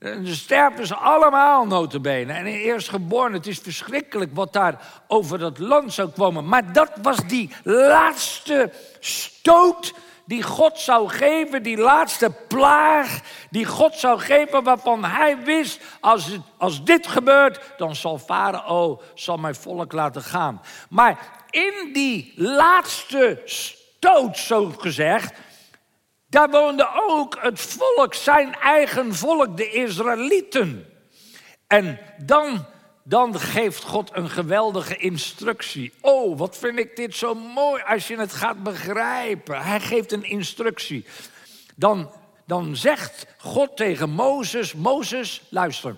En 0.00 0.24
dan 0.24 0.34
sterven 0.34 0.86
ze 0.86 0.94
allemaal, 0.94 1.66
notabene. 1.66 2.32
En 2.32 2.46
eerstgeborene, 2.46 3.36
het 3.36 3.46
is 3.46 3.58
verschrikkelijk 3.58 4.30
wat 4.34 4.52
daar 4.52 5.02
over 5.06 5.38
dat 5.38 5.58
land 5.58 5.92
zou 5.92 6.08
komen. 6.08 6.48
Maar 6.48 6.72
dat 6.72 6.90
was 7.02 7.18
die 7.26 7.50
laatste 7.62 8.72
stoot 8.98 9.94
die 10.24 10.42
God 10.42 10.78
zou 10.78 11.08
geven, 11.08 11.62
die 11.62 11.76
laatste 11.76 12.30
plaag 12.48 13.20
die 13.50 13.64
God 13.64 13.94
zou 13.94 14.18
geven, 14.18 14.62
waarvan 14.62 15.04
hij 15.04 15.38
wist, 15.44 15.80
als, 16.00 16.38
als 16.56 16.84
dit 16.84 17.06
gebeurt, 17.06 17.60
dan 17.76 17.96
zal 17.96 18.18
Farao 18.18 19.02
zal 19.14 19.36
mijn 19.36 19.54
volk 19.54 19.92
laten 19.92 20.22
gaan. 20.22 20.60
Maar 20.88 21.18
in 21.50 21.90
die 21.92 22.32
laatste 22.36 23.42
stoot, 23.44 24.38
zo 24.38 24.72
gezegd, 24.78 25.32
daar 26.30 26.50
woonde 26.50 26.90
ook 27.08 27.38
het 27.40 27.60
volk, 27.60 28.14
zijn 28.14 28.54
eigen 28.54 29.14
volk, 29.14 29.56
de 29.56 29.70
Israëlieten. 29.70 30.86
En 31.66 31.98
dan 32.24 32.66
dan 33.10 33.40
geeft 33.40 33.84
God 33.84 34.10
een 34.12 34.30
geweldige 34.30 34.96
instructie. 34.96 35.92
Oh, 36.00 36.38
wat 36.38 36.56
vind 36.56 36.78
ik 36.78 36.96
dit 36.96 37.14
zo 37.14 37.34
mooi 37.34 37.82
als 37.82 38.08
je 38.08 38.16
het 38.16 38.32
gaat 38.32 38.62
begrijpen. 38.62 39.62
Hij 39.62 39.80
geeft 39.80 40.12
een 40.12 40.24
instructie. 40.24 41.04
Dan, 41.76 42.10
dan 42.46 42.76
zegt 42.76 43.26
God 43.38 43.76
tegen 43.76 44.10
Mozes: 44.10 44.74
Mozes, 44.74 45.42
luister. 45.48 45.96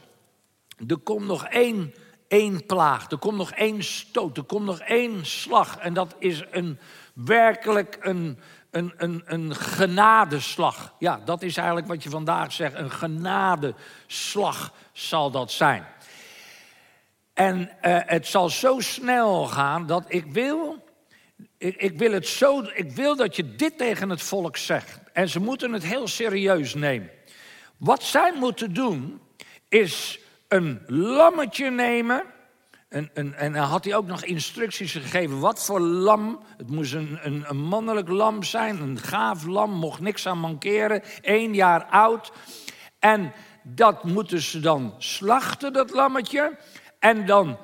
Er 0.89 0.99
komt 0.99 1.27
nog 1.27 1.45
één, 1.45 1.95
één 2.29 2.67
plaag, 2.67 3.11
er 3.11 3.19
komt 3.19 3.37
nog 3.37 3.51
één 3.51 3.83
stoot, 3.83 4.37
er 4.37 4.43
komt 4.43 4.65
nog 4.65 4.81
één 4.81 5.27
slag. 5.27 5.79
En 5.79 5.95
dat 5.95 6.15
is 6.19 6.45
een, 6.51 6.79
werkelijk 7.15 7.99
een, 8.01 8.39
een, 8.73 8.93
een, 8.97 9.23
een 9.25 9.55
genadeslag. 9.55 10.95
Ja, 10.99 11.21
dat 11.25 11.43
is 11.43 11.57
eigenlijk 11.57 11.87
wat 11.87 12.03
je 12.03 12.11
vandaag 12.11 12.53
zegt. 12.53 12.75
Een 12.75 12.91
genadeslag 12.91 14.73
zal 14.93 15.31
dat 15.31 15.53
zijn. 15.53 15.87
En 17.35 17.59
uh, 17.61 17.99
het 18.05 18.27
zal 18.27 18.49
zo 18.49 18.81
snel 18.81 19.47
gaan 19.47 19.87
dat 19.87 20.05
ik 20.09 20.25
wil, 20.27 20.85
ik, 21.59 21.77
ik, 21.77 21.99
wil 21.99 22.13
het 22.13 22.27
zo, 22.27 22.63
ik 22.75 22.93
wil 22.93 23.17
dat 23.17 23.37
je 23.37 23.55
dit 23.55 23.79
tegen 23.79 24.09
het 24.09 24.23
volk 24.23 24.57
zegt. 24.57 25.01
En 25.13 25.29
ze 25.29 25.41
moeten 25.41 25.73
het 25.73 25.85
heel 25.85 26.09
serieus 26.09 26.75
nemen. 26.75 27.11
Wat 27.77 28.03
zij 28.03 28.33
moeten 28.39 28.75
doen, 28.75 29.21
is 29.69 30.19
een 30.49 30.83
lammetje 30.87 31.71
nemen. 31.71 32.25
En, 32.93 33.11
en, 33.15 33.35
en 33.35 33.53
dan 33.53 33.63
had 33.63 33.85
hij 33.85 33.95
ook 33.95 34.07
nog 34.07 34.25
instructies 34.25 34.93
gegeven. 34.93 35.41
Wat 35.41 35.65
voor 35.65 35.81
lam? 35.81 36.43
Het 36.57 36.71
moest 36.71 36.93
een, 36.93 37.19
een, 37.23 37.57
mannelijk 37.57 38.09
lam 38.09 38.43
zijn, 38.43 38.81
een 38.81 38.99
gaaf 38.99 39.45
lam, 39.45 39.71
mocht 39.71 40.01
niks 40.01 40.27
aan 40.27 40.39
mankeren. 40.39 41.03
één 41.21 41.55
jaar 41.55 41.85
oud. 41.85 42.33
En 42.99 43.33
dat 43.63 44.05
moeten 44.05 44.41
ze 44.41 44.61
dan 44.61 44.95
slachten, 44.99 45.73
dat 45.73 45.91
lammetje. 45.91 46.59
En 46.99 47.27
dan 47.27 47.59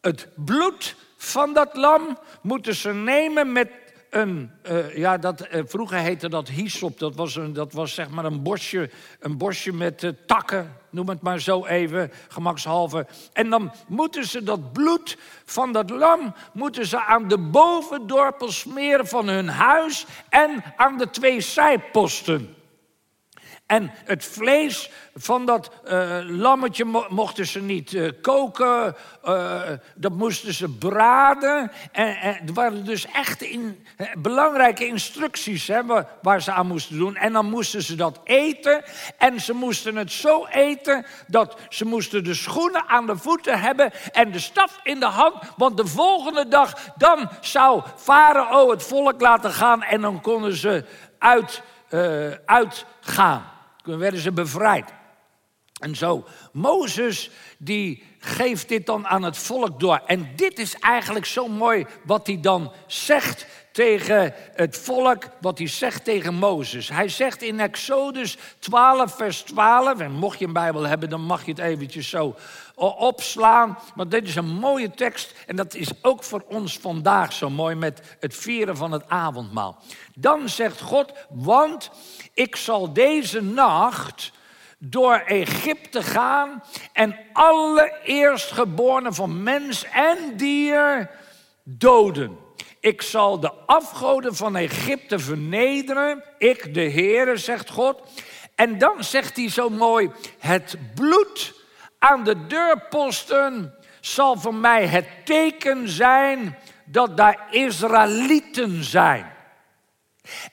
het 0.00 0.28
bloed 0.34 0.96
van 1.16 1.52
dat 1.52 1.76
lam 1.76 2.18
moeten 2.42 2.74
ze 2.74 2.92
nemen 2.92 3.52
met 3.52 3.68
een, 4.10 4.50
uh, 4.70 4.96
ja, 4.96 5.18
dat, 5.18 5.46
uh, 5.54 5.62
vroeger 5.66 5.98
heette 5.98 6.28
dat 6.28 6.48
hyssop. 6.48 6.98
Dat 6.98 7.14
was, 7.14 7.36
een, 7.36 7.52
dat 7.52 7.72
was 7.72 7.94
zeg 7.94 8.10
maar 8.10 8.24
een 8.24 8.42
bosje, 8.42 8.90
een 9.20 9.38
bosje 9.38 9.72
met 9.72 10.02
uh, 10.02 10.10
takken, 10.26 10.76
noem 10.90 11.08
het 11.08 11.22
maar 11.22 11.40
zo 11.40 11.66
even, 11.66 12.12
gemakshalve. 12.28 13.06
En 13.32 13.50
dan 13.50 13.72
moeten 13.86 14.24
ze 14.24 14.42
dat 14.42 14.72
bloed 14.72 15.18
van 15.44 15.72
dat 15.72 15.90
lam 15.90 16.34
moeten 16.52 16.86
ze 16.86 17.04
aan 17.04 17.28
de 17.28 17.38
bovendorpel 17.38 18.50
smeren 18.50 19.06
van 19.06 19.28
hun 19.28 19.48
huis 19.48 20.06
en 20.28 20.64
aan 20.76 20.98
de 20.98 21.10
twee 21.10 21.40
zijposten. 21.40 22.54
En 23.70 23.90
het 24.04 24.24
vlees 24.24 24.90
van 25.14 25.46
dat 25.46 25.70
uh, 25.84 26.18
lammetje 26.22 26.84
mochten 27.08 27.46
ze 27.46 27.60
niet 27.60 27.92
uh, 27.92 28.10
koken, 28.22 28.96
uh, 29.24 29.62
dat 29.94 30.12
moesten 30.12 30.54
ze 30.54 30.68
braden. 30.68 31.72
En, 31.92 32.16
en 32.16 32.46
er 32.46 32.52
waren 32.52 32.84
dus 32.84 33.06
echt 33.06 33.46
belangrijke 34.18 34.86
instructies 34.86 35.66
hè, 35.66 35.86
waar, 35.86 36.06
waar, 36.22 36.42
ze 36.42 36.52
aan 36.52 36.66
moesten 36.66 36.98
doen. 36.98 37.16
En 37.16 37.32
dan 37.32 37.46
moesten 37.46 37.82
ze 37.82 37.94
dat 37.94 38.20
eten. 38.24 38.84
En 39.18 39.40
ze 39.40 39.52
moesten 39.52 39.96
het 39.96 40.12
zo 40.12 40.46
eten 40.46 41.06
dat 41.26 41.56
ze 41.68 41.84
moesten 41.84 42.24
de 42.24 42.34
schoenen 42.34 42.88
aan 42.88 43.06
de 43.06 43.16
voeten 43.16 43.60
hebben 43.60 43.92
en 44.12 44.32
de 44.32 44.38
staf 44.38 44.80
in 44.82 45.00
de 45.00 45.06
hand. 45.06 45.34
Want 45.56 45.76
de 45.76 45.86
volgende 45.86 46.48
dag 46.48 46.74
dan 46.96 47.30
zou 47.40 47.82
Farao 47.96 48.70
het 48.70 48.82
volk 48.82 49.20
laten 49.20 49.52
gaan 49.52 49.82
en 49.82 50.00
dan 50.00 50.20
konden 50.20 50.56
ze 50.56 50.84
uit, 51.18 51.62
uitgaan. 52.44 53.58
Dan 53.82 53.98
werden 53.98 54.20
ze 54.20 54.32
bevrijd. 54.32 54.92
En 55.78 55.96
zo, 55.96 56.24
Mozes 56.52 57.30
die 57.58 58.04
geeft 58.20 58.68
dit 58.68 58.86
dan 58.86 59.06
aan 59.06 59.22
het 59.22 59.38
volk 59.38 59.80
door. 59.80 60.02
En 60.06 60.30
dit 60.36 60.58
is 60.58 60.74
eigenlijk 60.74 61.26
zo 61.26 61.48
mooi 61.48 61.86
wat 62.04 62.26
hij 62.26 62.40
dan 62.40 62.72
zegt 62.86 63.46
tegen 63.72 64.34
het 64.54 64.78
volk, 64.78 65.24
wat 65.40 65.58
hij 65.58 65.66
zegt 65.66 66.04
tegen 66.04 66.34
Mozes. 66.34 66.88
Hij 66.88 67.08
zegt 67.08 67.42
in 67.42 67.60
Exodus 67.60 68.36
12, 68.58 69.16
vers 69.16 69.40
12, 69.40 69.98
en 69.98 70.12
mocht 70.12 70.38
je 70.38 70.46
een 70.46 70.52
Bijbel 70.52 70.86
hebben, 70.86 71.08
dan 71.08 71.20
mag 71.20 71.44
je 71.44 71.50
het 71.50 71.60
eventjes 71.60 72.08
zo 72.08 72.34
opslaan. 72.74 73.78
Maar 73.94 74.08
dit 74.08 74.28
is 74.28 74.36
een 74.36 74.54
mooie 74.54 74.90
tekst 74.90 75.34
en 75.46 75.56
dat 75.56 75.74
is 75.74 75.88
ook 76.02 76.24
voor 76.24 76.44
ons 76.48 76.78
vandaag 76.78 77.32
zo 77.32 77.50
mooi 77.50 77.74
met 77.74 78.16
het 78.20 78.36
vieren 78.36 78.76
van 78.76 78.92
het 78.92 79.08
avondmaal. 79.08 79.78
Dan 80.14 80.48
zegt 80.48 80.80
God, 80.80 81.12
want 81.28 81.90
ik 82.34 82.56
zal 82.56 82.92
deze 82.92 83.42
nacht 83.42 84.32
door 84.82 85.14
Egypte 85.14 86.02
gaan 86.02 86.62
en 86.92 87.16
alle 87.32 87.98
eerstgeborenen 88.04 89.14
van 89.14 89.42
mens 89.42 89.84
en 89.84 90.36
dier 90.36 91.10
doden. 91.64 92.38
Ik 92.80 93.02
zal 93.02 93.40
de 93.40 93.52
afgoden 93.52 94.36
van 94.36 94.56
Egypte 94.56 95.18
vernederen. 95.18 96.24
Ik, 96.38 96.74
de 96.74 96.90
Heere, 96.90 97.36
zegt 97.36 97.70
God. 97.70 98.02
En 98.54 98.78
dan 98.78 99.04
zegt 99.04 99.36
hij 99.36 99.50
zo 99.50 99.68
mooi: 99.68 100.10
Het 100.38 100.76
bloed 100.94 101.54
aan 101.98 102.24
de 102.24 102.46
deurposten 102.46 103.74
zal 104.00 104.36
voor 104.36 104.54
mij 104.54 104.86
het 104.86 105.06
teken 105.24 105.88
zijn 105.88 106.58
dat 106.84 107.16
daar 107.16 107.46
Israëlieten 107.50 108.84
zijn. 108.84 109.32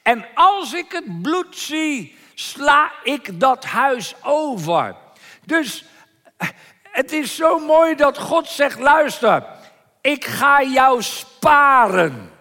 En 0.04 0.26
als 0.34 0.74
ik 0.74 0.92
het 0.92 1.22
bloed 1.22 1.58
zie, 1.58 2.17
sla 2.40 2.92
ik 3.04 3.40
dat 3.40 3.66
huis 3.66 4.16
over. 4.24 4.96
Dus 5.46 5.86
het 6.92 7.12
is 7.12 7.36
zo 7.36 7.60
mooi 7.60 7.96
dat 7.96 8.18
God 8.18 8.48
zegt: 8.48 8.80
luister, 8.80 9.44
ik 10.02 10.26
ga 10.26 10.64
jou 10.64 11.02
sparen 11.02 12.32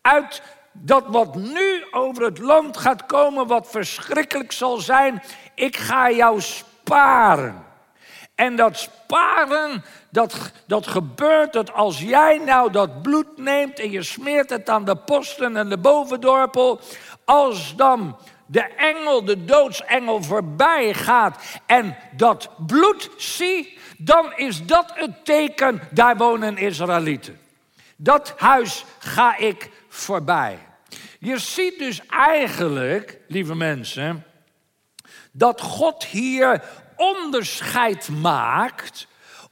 uit 0.00 0.42
dat 0.72 1.04
wat 1.06 1.34
nu 1.34 1.84
over 1.90 2.24
het 2.24 2.38
land 2.38 2.76
gaat 2.76 3.06
komen 3.06 3.46
wat 3.46 3.70
verschrikkelijk 3.70 4.52
zal 4.52 4.76
zijn. 4.76 5.22
Ik 5.54 5.76
ga 5.76 6.10
jou 6.10 6.40
sparen. 6.40 7.64
En 8.34 8.56
dat 8.56 8.78
sparen, 8.78 9.84
dat, 10.10 10.52
dat 10.66 10.86
gebeurt 10.86 11.52
dat 11.52 11.72
als 11.72 12.00
jij 12.00 12.38
nou 12.38 12.72
dat 12.72 13.02
bloed 13.02 13.36
neemt 13.36 13.78
en 13.78 13.90
je 13.90 14.02
smeert 14.02 14.50
het 14.50 14.68
aan 14.68 14.84
de 14.84 14.96
posten 14.96 15.56
en 15.56 15.68
de 15.68 15.78
bovendorpel, 15.78 16.80
als 17.24 17.76
dan 17.76 18.16
de 18.50 18.62
engel, 18.62 19.24
de 19.24 19.44
doodsengel 19.44 20.22
voorbij 20.22 20.94
gaat 20.94 21.42
en 21.66 21.96
dat 22.16 22.50
bloed 22.66 23.10
zie, 23.16 23.78
dan 23.98 24.32
is 24.36 24.66
dat 24.66 24.92
het 24.94 25.24
teken, 25.24 25.80
daar 25.90 26.16
wonen 26.16 26.56
Israëlieten. 26.56 27.40
Dat 27.96 28.34
huis 28.36 28.84
ga 28.98 29.36
ik 29.36 29.70
voorbij. 29.88 30.58
Je 31.18 31.38
ziet 31.38 31.78
dus 31.78 32.06
eigenlijk, 32.06 33.18
lieve 33.28 33.54
mensen, 33.54 34.24
dat 35.32 35.60
God 35.60 36.04
hier 36.04 36.62
onderscheid 36.96 38.08
maakt 38.08 39.06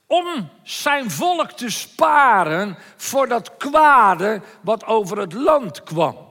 om 0.07 0.51
zijn 0.63 1.11
volk 1.11 1.51
te 1.51 1.71
sparen 1.71 2.77
voor 2.97 3.29
dat 3.29 3.57
kwade 3.57 4.41
wat 4.63 4.85
over 4.85 5.19
het 5.19 5.33
land 5.33 5.83
kwam. 5.83 6.28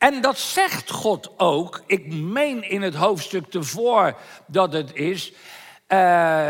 En 0.00 0.20
dat 0.20 0.38
zegt 0.38 0.90
God 0.90 1.30
ook. 1.36 1.82
Ik 1.86 2.12
meen 2.12 2.62
in 2.70 2.82
het 2.82 2.94
hoofdstuk 2.94 3.50
tevoor 3.50 4.16
dat 4.46 4.72
het 4.72 4.94
is. 4.94 5.32
Uh, 5.88 6.48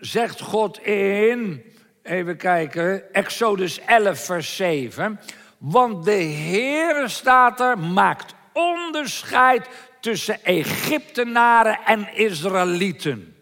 zegt 0.00 0.40
God 0.40 0.82
in, 0.82 1.64
even 2.02 2.36
kijken, 2.36 3.14
Exodus 3.14 3.80
11, 3.80 4.24
vers 4.24 4.56
7. 4.56 5.20
Want 5.58 6.04
de 6.04 6.22
Heere 6.22 7.08
staat 7.08 7.60
er, 7.60 7.78
maakt 7.78 8.34
onderscheid 8.52 9.68
tussen 10.00 10.44
Egyptenaren 10.44 11.78
en 11.84 12.14
Israëlieten. 12.14 13.35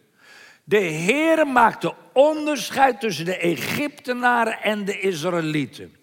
De 0.65 0.77
Heer 0.77 1.47
maakte 1.47 1.95
onderscheid 2.13 3.01
tussen 3.01 3.25
de 3.25 3.37
Egyptenaren 3.37 4.63
en 4.63 4.85
de 4.85 5.01
Israëlieten. 5.01 5.97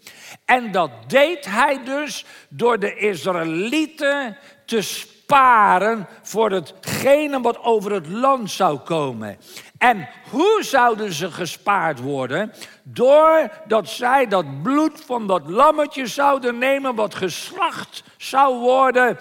En 0.46 0.72
dat 0.72 0.91
deed 1.08 1.46
hij 1.46 1.84
dus 1.84 2.25
door 2.50 2.80
de 2.80 2.96
Israëlieten 2.96 4.38
te 4.65 4.82
sparen 4.82 6.08
voor 6.22 6.51
hetgene 6.51 7.41
wat 7.41 7.63
over 7.63 7.91
het 7.91 8.08
land 8.08 8.51
zou 8.51 8.77
komen. 8.80 9.38
En 9.77 10.10
hoe 10.30 10.60
zouden 10.63 11.13
ze 11.13 11.32
gespaard 11.32 12.00
worden? 12.00 12.53
Doordat 12.84 13.89
zij 13.89 14.27
dat 14.27 14.62
bloed 14.62 15.01
van 15.06 15.27
dat 15.27 15.50
lammetje 15.50 16.08
zouden 16.08 16.58
nemen, 16.58 16.96
wat 16.96 17.15
geslacht 17.15 18.03
zou 18.18 18.60
worden. 18.60 19.20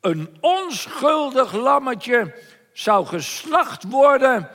Een 0.00 0.36
onschuldig 0.40 1.52
lammetje 1.52 2.34
zou 2.74 3.06
geslacht 3.06 3.84
worden. 3.84 4.50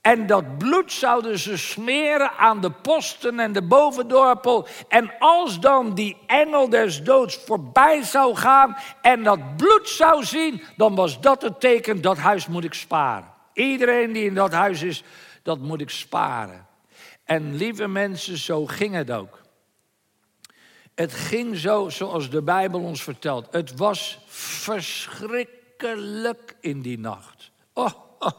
En 0.00 0.26
dat 0.26 0.58
bloed 0.58 0.92
zouden 0.92 1.38
ze 1.38 1.56
smeren 1.56 2.30
aan 2.30 2.60
de 2.60 2.70
posten 2.70 3.40
en 3.40 3.52
de 3.52 3.62
bovendorpel. 3.62 4.66
En 4.88 5.12
als 5.18 5.60
dan 5.60 5.94
die 5.94 6.16
engel 6.26 6.68
des 6.68 7.02
doods 7.02 7.36
voorbij 7.36 8.02
zou 8.02 8.34
gaan 8.34 8.76
en 9.02 9.22
dat 9.22 9.56
bloed 9.56 9.88
zou 9.88 10.24
zien, 10.24 10.62
dan 10.76 10.94
was 10.94 11.20
dat 11.20 11.42
het 11.42 11.60
teken, 11.60 12.00
dat 12.00 12.18
huis 12.18 12.46
moet 12.46 12.64
ik 12.64 12.74
sparen. 12.74 13.32
Iedereen 13.52 14.12
die 14.12 14.24
in 14.24 14.34
dat 14.34 14.52
huis 14.52 14.82
is, 14.82 15.02
dat 15.42 15.58
moet 15.58 15.80
ik 15.80 15.90
sparen. 15.90 16.66
En 17.24 17.56
lieve 17.56 17.88
mensen, 17.88 18.38
zo 18.38 18.66
ging 18.66 18.94
het 18.94 19.10
ook. 19.10 19.40
Het 20.94 21.12
ging 21.12 21.56
zo 21.56 21.88
zoals 21.88 22.30
de 22.30 22.42
Bijbel 22.42 22.80
ons 22.80 23.02
vertelt. 23.02 23.46
Het 23.50 23.76
was 23.76 24.18
verschrikkelijk 24.26 25.55
in 26.60 26.82
die 26.82 26.98
nacht. 26.98 27.50
Oh, 27.72 27.92
oh, 28.18 28.30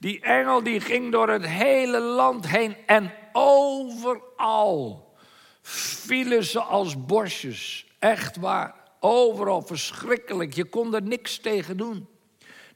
Die 0.00 0.20
engel 0.20 0.62
die 0.62 0.80
ging 0.80 1.12
door 1.12 1.28
het 1.28 1.46
hele 1.46 2.00
land 2.00 2.46
heen 2.46 2.76
en 2.86 3.12
overal 3.32 5.14
vielen 5.62 6.44
ze 6.44 6.60
als 6.60 7.06
bosjes. 7.06 7.86
Echt 7.98 8.36
waar. 8.36 8.74
Overal 9.00 9.62
verschrikkelijk. 9.62 10.54
Je 10.54 10.64
kon 10.64 10.94
er 10.94 11.02
niks 11.02 11.38
tegen 11.38 11.76
doen. 11.76 12.08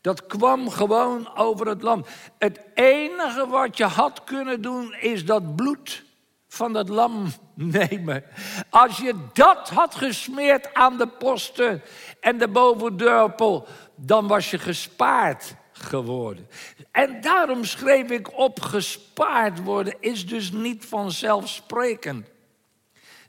Dat 0.00 0.26
kwam 0.26 0.70
gewoon 0.70 1.36
over 1.36 1.66
het 1.66 1.82
land. 1.82 2.06
Het 2.38 2.60
enige 2.74 3.46
wat 3.48 3.76
je 3.76 3.84
had 3.84 4.24
kunnen 4.24 4.62
doen 4.62 4.94
is 4.94 5.24
dat 5.24 5.56
bloed 5.56 6.03
van 6.54 6.72
dat 6.72 6.88
lam 6.88 7.32
nemen. 7.54 8.24
Als 8.70 8.96
je 8.96 9.14
dat 9.32 9.68
had 9.68 9.94
gesmeerd 9.94 10.74
aan 10.74 10.98
de 10.98 11.06
posten 11.06 11.82
en 12.20 12.38
de 12.38 12.48
bovendorpel, 12.48 13.66
dan 13.96 14.26
was 14.26 14.50
je 14.50 14.58
gespaard 14.58 15.54
geworden. 15.72 16.48
En 16.90 17.20
daarom 17.20 17.64
schreef 17.64 18.10
ik 18.10 18.38
op: 18.38 18.60
gespaard 18.60 19.62
worden 19.62 19.94
is 20.00 20.26
dus 20.26 20.52
niet 20.52 20.84
vanzelfsprekend. 20.86 22.26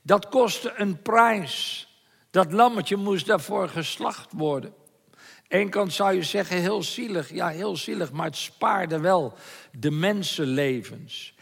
Dat 0.02 0.30
kostte 0.30 0.74
een 0.76 1.02
prijs. 1.02 1.88
Dat 2.32 2.52
lammetje 2.52 2.96
moest 2.96 3.26
daarvoor 3.26 3.70
geslacht 3.70 4.32
worden. 4.32 4.74
Eén 5.48 5.70
kant 5.70 5.94
zou 5.94 6.14
je 6.14 6.24
zeggen 6.24 6.58
heel 6.58 6.84
zielig, 6.84 7.34
ja 7.34 7.48
heel 7.48 7.78
zielig, 7.78 8.12
maar 8.12 8.26
het 8.26 8.36
spaarde 8.36 9.00
wel 9.00 9.34
de 9.72 9.92
mensenlevens. 9.92 11.36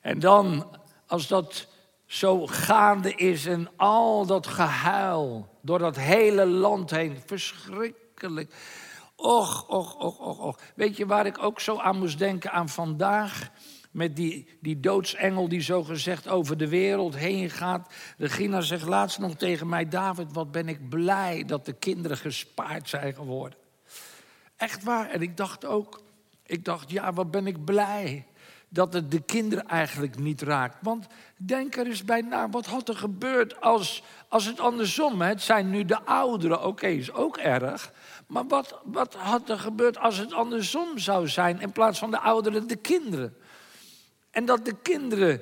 En 0.00 0.18
dan, 0.18 0.76
als 1.08 1.26
dat 1.26 1.66
zo 2.06 2.46
gaande 2.46 3.14
is 3.14 3.46
en 3.46 3.68
al 3.76 4.26
dat 4.26 4.46
gehuil 4.46 5.58
door 5.62 5.78
dat 5.78 5.96
hele 5.96 6.46
land 6.46 6.90
heen, 6.90 7.16
verschrikkelijk. 7.26 8.54
Och, 9.16 9.68
och, 9.68 10.00
och, 10.00 10.20
och, 10.20 10.40
och. 10.40 10.58
Weet 10.74 10.96
je 10.96 11.06
waar 11.06 11.26
ik 11.26 11.42
ook 11.42 11.60
zo 11.60 11.78
aan 11.78 11.98
moest 11.98 12.18
denken 12.18 12.52
aan 12.52 12.68
vandaag? 12.68 13.50
Met 13.90 14.16
die, 14.16 14.58
die 14.60 14.80
doodsengel 14.80 15.48
die 15.48 15.60
zo 15.60 15.82
gezegd 15.82 16.28
over 16.28 16.56
de 16.56 16.68
wereld 16.68 17.16
heen 17.16 17.50
gaat. 17.50 17.92
Regina 18.16 18.60
zegt 18.60 18.86
laatst 18.86 19.18
nog 19.18 19.34
tegen 19.34 19.68
mij: 19.68 19.88
David, 19.88 20.32
wat 20.32 20.52
ben 20.52 20.68
ik 20.68 20.88
blij 20.88 21.44
dat 21.44 21.64
de 21.64 21.72
kinderen 21.72 22.16
gespaard 22.16 22.88
zijn 22.88 23.14
geworden. 23.14 23.58
Echt 24.56 24.84
waar. 24.84 25.10
En 25.10 25.22
ik 25.22 25.36
dacht 25.36 25.64
ook: 25.64 26.02
ik 26.48 26.64
dacht, 26.64 26.90
ja, 26.90 27.12
wat 27.12 27.30
ben 27.30 27.46
ik 27.46 27.64
blij 27.64 28.26
dat 28.68 28.92
het 28.92 29.10
de 29.10 29.20
kinderen 29.20 29.66
eigenlijk 29.66 30.18
niet 30.18 30.42
raakt. 30.42 30.76
Want 30.80 31.06
denk 31.36 31.76
er 31.76 31.86
eens 31.86 32.04
bij 32.04 32.20
na, 32.20 32.48
wat 32.48 32.66
had 32.66 32.88
er 32.88 32.96
gebeurd 32.96 33.60
als, 33.60 34.02
als 34.28 34.44
het 34.44 34.60
andersom... 34.60 35.20
Hè? 35.20 35.28
Het 35.28 35.42
zijn 35.42 35.70
nu 35.70 35.84
de 35.84 36.02
ouderen, 36.04 36.64
oké, 36.64 36.86
is 36.86 37.12
ook 37.12 37.36
erg... 37.36 37.92
maar 38.26 38.46
wat, 38.46 38.80
wat 38.84 39.14
had 39.14 39.48
er 39.48 39.58
gebeurd 39.58 39.98
als 39.98 40.16
het 40.16 40.32
andersom 40.32 40.98
zou 40.98 41.28
zijn... 41.28 41.60
in 41.60 41.72
plaats 41.72 41.98
van 41.98 42.10
de 42.10 42.18
ouderen 42.18 42.66
de 42.66 42.76
kinderen? 42.76 43.36
En 44.30 44.44
dat 44.44 44.64
de 44.64 44.76
kinderen 44.82 45.40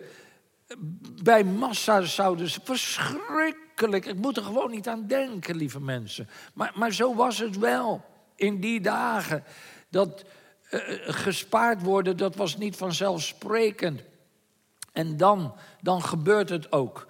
bij 1.23 1.45
massa 1.45 2.01
zouden... 2.01 2.49
Verschrikkelijk, 2.49 4.07
ik 4.07 4.17
moet 4.17 4.37
er 4.37 4.43
gewoon 4.43 4.71
niet 4.71 4.89
aan 4.89 5.07
denken, 5.07 5.57
lieve 5.57 5.81
mensen. 5.81 6.29
Maar, 6.55 6.73
maar 6.75 6.93
zo 6.93 7.15
was 7.15 7.39
het 7.39 7.59
wel 7.59 8.05
in 8.35 8.61
die 8.61 8.81
dagen... 8.81 9.45
dat 9.89 10.25
uh, 10.77 10.99
gespaard 11.07 11.83
worden, 11.83 12.17
dat 12.17 12.37
was 12.37 12.57
niet 12.57 12.77
vanzelfsprekend. 12.77 14.03
En 14.93 15.17
dan, 15.17 15.55
dan 15.81 16.03
gebeurt 16.03 16.49
het 16.49 16.73
ook. 16.73 17.07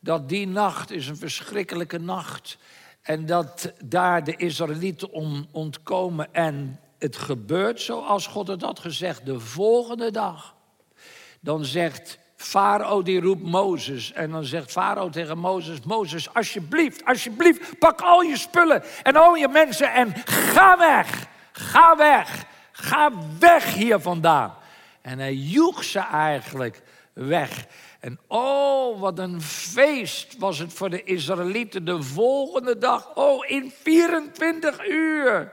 Dat 0.00 0.28
die 0.28 0.46
nacht 0.46 0.90
is 0.90 1.08
een 1.08 1.16
verschrikkelijke 1.16 1.98
nacht. 1.98 2.58
En 3.02 3.26
dat 3.26 3.72
daar 3.84 4.24
de 4.24 4.36
Israëlieten 4.36 5.12
om 5.12 5.46
ontkomen. 5.50 6.34
En 6.34 6.80
het 6.98 7.16
gebeurt 7.16 7.80
zoals 7.80 8.26
God 8.26 8.48
het 8.48 8.62
had 8.62 8.78
gezegd. 8.78 9.26
De 9.26 9.40
volgende 9.40 10.10
dag. 10.10 10.54
Dan 11.40 11.64
zegt 11.64 12.18
Farao, 12.36 13.02
die 13.02 13.20
roept 13.20 13.42
Mozes. 13.42 14.12
En 14.12 14.30
dan 14.30 14.44
zegt 14.44 14.72
Farao 14.72 15.08
tegen 15.08 15.38
Mozes: 15.38 15.80
Mozes, 15.80 16.34
alsjeblieft, 16.34 17.04
alsjeblieft, 17.04 17.78
pak 17.78 18.00
al 18.00 18.22
je 18.22 18.36
spullen 18.36 18.82
en 19.02 19.16
al 19.16 19.34
je 19.34 19.48
mensen 19.48 19.92
en 19.92 20.12
ga 20.24 20.78
weg. 20.78 21.26
Ga 21.52 21.96
weg. 21.96 22.44
Ga 22.72 23.12
weg 23.38 23.74
hier 23.74 24.00
vandaan. 24.00 24.54
En 25.00 25.18
hij 25.18 25.34
joeg 25.34 25.84
ze 25.84 25.98
eigenlijk 25.98 26.82
weg. 27.12 27.66
En 28.00 28.18
oh, 28.26 29.00
wat 29.00 29.18
een 29.18 29.42
feest 29.42 30.38
was 30.38 30.58
het 30.58 30.72
voor 30.72 30.90
de 30.90 31.04
Israëlieten 31.04 31.84
de 31.84 32.02
volgende 32.02 32.78
dag. 32.78 33.14
Oh, 33.14 33.50
in 33.50 33.72
24 33.82 34.88
uur. 34.88 35.52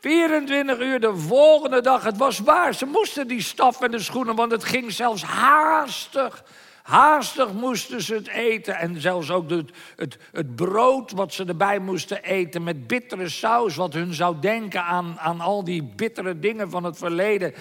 24 0.00 0.80
uur 0.80 1.00
de 1.00 1.16
volgende 1.16 1.80
dag. 1.80 2.04
Het 2.04 2.16
was 2.16 2.38
waar. 2.38 2.74
Ze 2.74 2.86
moesten 2.86 3.28
die 3.28 3.42
staf 3.42 3.80
en 3.80 3.90
de 3.90 3.98
schoenen, 3.98 4.34
want 4.34 4.52
het 4.52 4.64
ging 4.64 4.92
zelfs 4.92 5.22
haastig. 5.22 6.44
Haastig 6.88 7.52
moesten 7.52 8.02
ze 8.02 8.14
het 8.14 8.28
eten. 8.28 8.74
En 8.74 9.00
zelfs 9.00 9.30
ook 9.30 9.50
het, 9.50 9.70
het, 9.96 10.18
het 10.32 10.56
brood 10.56 11.12
wat 11.12 11.32
ze 11.32 11.44
erbij 11.44 11.78
moesten 11.78 12.22
eten 12.22 12.62
met 12.62 12.86
bittere 12.86 13.28
saus. 13.28 13.76
Wat 13.76 13.92
hun 13.92 14.14
zou 14.14 14.36
denken 14.40 14.82
aan, 14.82 15.18
aan 15.18 15.40
al 15.40 15.64
die 15.64 15.82
bittere 15.82 16.38
dingen 16.38 16.70
van 16.70 16.84
het 16.84 16.98
verleden. 16.98 17.54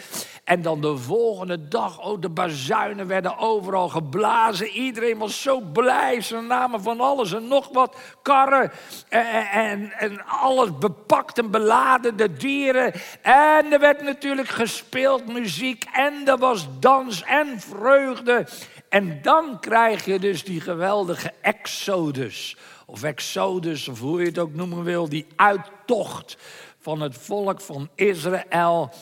En 0.44 0.62
dan 0.62 0.82
de 0.82 0.98
volgende 0.98 1.68
dag, 1.68 2.00
oh, 2.00 2.22
de 2.22 2.30
bazuinen 2.30 3.08
werden 3.08 3.38
overal 3.38 3.90
geblazen. 3.90 4.68
Iedereen 4.68 5.18
was 5.18 5.42
zo 5.42 5.60
blij. 5.60 6.22
Ze 6.22 6.42
namen 6.42 6.82
van 6.82 7.00
alles 7.00 7.34
en 7.34 7.48
nog 7.48 7.70
wat. 7.72 7.98
Karren 8.22 8.72
en, 9.10 9.46
en, 9.52 9.92
en 9.92 10.26
alles 10.26 10.78
bepakt 10.78 11.38
en 11.38 11.52
beladen, 11.52 12.18
de 12.18 12.34
dieren. 12.34 12.94
En 13.22 13.72
er 13.72 13.80
werd 13.80 14.02
natuurlijk 14.02 14.50
gespeeld 14.50 15.28
muziek. 15.28 15.86
En 15.94 16.14
er 16.26 16.38
was 16.38 16.68
dans 16.80 17.24
en 17.24 17.60
vreugde. 17.60 18.48
En 18.90 19.22
dan 19.22 19.60
krijg 19.60 20.06
je 20.06 20.20
dus 20.20 20.44
die 20.44 20.62
geweldige 20.62 21.34
exodus. 21.42 22.58
Of 22.86 23.04
exodus, 23.04 23.88
of 23.88 24.00
hoe 24.00 24.20
je 24.20 24.26
het 24.26 24.40
ook 24.40 24.54
noemen 24.54 24.84
wil. 24.84 25.10
Die 25.10 25.28
uittocht 25.36 26.38
van 26.80 27.02
het 27.02 27.18
volk 27.18 27.62
van 27.62 27.90
Israël 27.96 28.94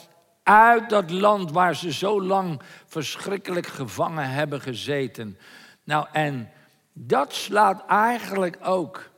uit 0.43 0.89
dat 0.89 1.11
land 1.11 1.51
waar 1.51 1.75
ze 1.75 1.93
zo 1.93 2.21
lang 2.21 2.61
verschrikkelijk 2.85 3.67
gevangen 3.67 4.29
hebben 4.29 4.61
gezeten. 4.61 5.37
Nou, 5.83 6.07
en 6.11 6.51
dat 6.93 7.33
slaat 7.33 7.85
eigenlijk 7.87 8.57
ook 8.61 9.09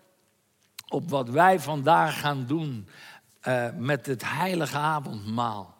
op 0.88 1.10
wat 1.10 1.30
wij 1.30 1.60
vandaag 1.60 2.19
gaan 2.19 2.45
doen 2.45 2.88
uh, 3.43 3.67
met 3.77 4.06
het 4.06 4.23
heilige 4.25 4.77
avondmaal. 4.77 5.75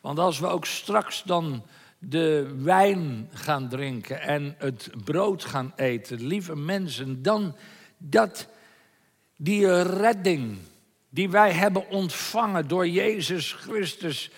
Want 0.00 0.18
als 0.18 0.38
we 0.38 0.46
ook 0.46 0.66
straks 0.66 1.22
dan 1.22 1.62
de 2.02 2.54
wijn 2.56 3.28
gaan 3.32 3.68
drinken 3.68 4.20
en 4.20 4.54
het 4.58 4.90
brood 5.04 5.44
gaan 5.44 5.72
eten, 5.76 6.26
lieve 6.26 6.56
mensen, 6.56 7.22
dan 7.22 7.56
dat 7.98 8.48
die 9.36 9.82
redding 9.82 10.58
die 11.08 11.30
wij 11.30 11.52
hebben 11.52 11.88
ontvangen 11.88 12.68
door 12.68 12.88
Jezus 12.88 13.52
Christus 13.52 14.30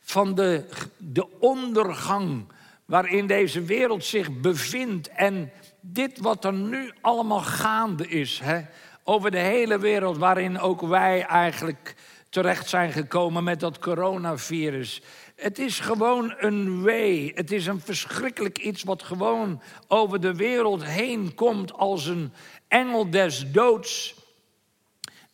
van 0.00 0.34
de, 0.34 0.64
de 0.96 1.38
ondergang 1.38 2.44
waarin 2.84 3.26
deze 3.26 3.62
wereld 3.62 4.04
zich 4.04 4.40
bevindt 4.40 5.08
en 5.08 5.52
dit 5.80 6.18
wat 6.18 6.44
er 6.44 6.52
nu 6.52 6.92
allemaal 7.00 7.40
gaande 7.40 8.08
is, 8.08 8.40
hè, 8.42 8.60
over 9.04 9.30
de 9.30 9.38
hele 9.38 9.78
wereld 9.78 10.16
waarin 10.16 10.58
ook 10.58 10.80
wij 10.80 11.22
eigenlijk 11.22 11.94
terecht 12.28 12.68
zijn 12.68 12.92
gekomen 12.92 13.44
met 13.44 13.60
dat 13.60 13.78
coronavirus. 13.78 15.02
Het 15.36 15.58
is 15.58 15.80
gewoon 15.80 16.34
een 16.38 16.82
wee. 16.82 17.32
Het 17.34 17.52
is 17.52 17.66
een 17.66 17.80
verschrikkelijk 17.80 18.58
iets 18.58 18.82
wat 18.82 19.02
gewoon 19.02 19.62
over 19.88 20.20
de 20.20 20.34
wereld 20.34 20.84
heen 20.84 21.34
komt 21.34 21.72
als 21.72 22.06
een 22.06 22.32
engel 22.68 23.10
des 23.10 23.50
doods. 23.50 24.14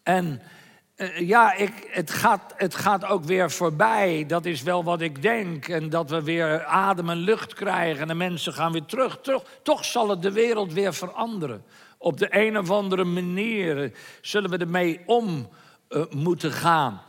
En 0.02 0.42
eh, 0.94 1.28
ja, 1.28 1.54
ik, 1.54 1.88
het, 1.90 2.10
gaat, 2.10 2.54
het 2.56 2.74
gaat 2.74 3.04
ook 3.04 3.24
weer 3.24 3.50
voorbij. 3.50 4.24
Dat 4.26 4.44
is 4.44 4.62
wel 4.62 4.84
wat 4.84 5.00
ik 5.00 5.22
denk. 5.22 5.68
En 5.68 5.90
dat 5.90 6.10
we 6.10 6.22
weer 6.22 6.64
adem 6.64 7.10
en 7.10 7.16
lucht 7.16 7.54
krijgen 7.54 8.02
en 8.02 8.08
de 8.08 8.14
mensen 8.14 8.52
gaan 8.52 8.72
weer 8.72 8.84
terug. 8.84 9.20
Toch, 9.62 9.84
zal 9.84 10.08
het 10.08 10.22
de 10.22 10.32
wereld 10.32 10.72
weer 10.72 10.94
veranderen. 10.94 11.64
Op 11.98 12.18
de 12.18 12.26
een 12.30 12.58
of 12.58 12.70
andere 12.70 13.04
manier 13.04 13.92
zullen 14.20 14.50
we 14.50 14.56
ermee 14.56 15.00
om 15.06 15.48
uh, 15.88 16.02
moeten 16.10 16.52
gaan. 16.52 17.02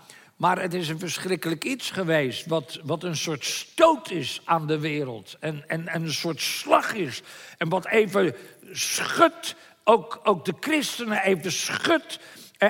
Maar 0.44 0.62
het 0.62 0.74
is 0.74 0.90
een 0.90 1.00
verschrikkelijk 1.00 1.64
iets 1.64 1.92
geweest, 1.92 2.46
wat, 2.46 2.80
wat 2.84 3.04
een 3.04 3.16
soort 3.16 3.46
stoot 3.46 4.12
is 4.12 4.42
aan 4.44 4.68
de 4.68 4.80
wereld. 4.80 5.38
En, 5.40 5.64
en, 5.68 5.88
en 5.88 6.04
een 6.04 6.14
soort 6.14 6.42
slag 6.42 6.94
is. 6.94 7.22
En 7.58 7.70
wat 7.70 7.88
even 7.88 8.36
schudt, 8.72 9.56
ook, 9.84 10.20
ook 10.24 10.46
de 10.46 10.54
christenen 10.60 11.24
even 11.24 11.52
schudt. 11.52 12.20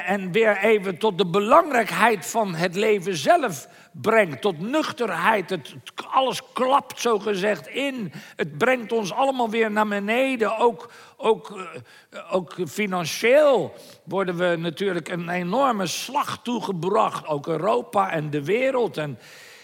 En, 0.01 0.31
weer 0.31 0.57
even 0.57 0.97
tot 0.97 1.17
de 1.17 1.25
belangrijkheid 1.25 2.25
van 2.25 2.55
het 2.55 2.75
leven 2.75 3.15
zelf 3.15 3.67
brengt. 3.91 4.41
Tot 4.41 4.59
nuchterheid. 4.59 5.49
Het, 5.49 5.75
alles 6.09 6.41
klapt 6.53 6.99
zo 6.99 7.19
gezegd 7.19 7.67
in. 7.67 8.11
Het 8.35 8.57
brengt 8.57 8.91
ons 8.91 9.13
allemaal 9.13 9.49
weer 9.49 9.71
naar 9.71 9.87
beneden. 9.87 10.57
Ook, 10.57 10.91
ook, 11.17 11.65
eh, 12.09 12.19
ook 12.35 12.55
financieel 12.67 13.73
worden 14.03 14.37
we 14.37 14.55
natuurlijk 14.59 15.09
een 15.09 15.29
enorme 15.29 15.87
slag 15.87 16.39
toegebracht. 16.43 17.27
Ook 17.27 17.47
Europa 17.47 18.11
en 18.11 18.29
de 18.29 18.43
wereld. 18.43 18.97
En 18.97 19.19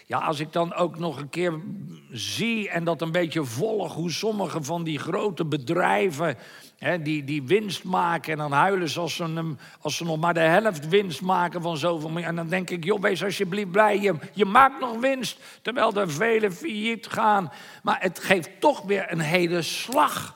ja, 0.06 0.18
als 0.18 0.40
ik 0.40 0.54
dan 0.54 0.74
ook 0.74 1.00
nog 1.00 1.18
een 1.18 1.30
keer 1.30 1.60
zie 2.12 2.70
en 2.70 2.84
dat 2.84 3.02
een 3.02 3.12
beetje 3.12 3.44
volg 3.44 3.94
hoe 3.94 4.12
sommige 4.12 4.64
van 4.64 4.84
die 4.84 5.00
grote 5.00 5.46
bedrijven 5.46 6.38
die, 6.80 7.24
die 7.24 7.44
winst 7.44 7.84
maken 7.84 8.32
en 8.32 8.38
dan 8.38 8.52
huilen 8.52 8.90
ze 8.90 9.00
als 9.00 9.16
ze, 9.16 9.56
als 9.82 9.98
ze 9.98 10.04
nog 10.04 10.18
maar 10.18 10.34
de 10.34 10.40
helft 10.40 10.88
winst 10.88 11.22
maken 11.22 11.62
van 11.62 11.78
zoveel. 11.78 12.18
En 12.18 12.36
dan 12.36 12.48
denk 12.48 12.70
ik, 12.70 12.84
joh, 12.84 13.02
wees 13.02 13.24
alsjeblieft 13.24 13.72
blij, 13.72 14.00
je, 14.00 14.16
je 14.34 14.46
maakt 14.46 14.80
nog 14.80 15.00
winst, 15.00 15.40
terwijl 15.62 15.94
er 15.94 16.12
vele 16.12 16.52
failliet 16.52 17.08
gaan. 17.08 17.52
Maar 17.84 17.98
het 18.02 18.20
geeft 18.20 18.50
toch 18.60 18.82
weer 18.82 19.12
een 19.12 19.20
hele 19.20 19.62
slag 19.62 20.36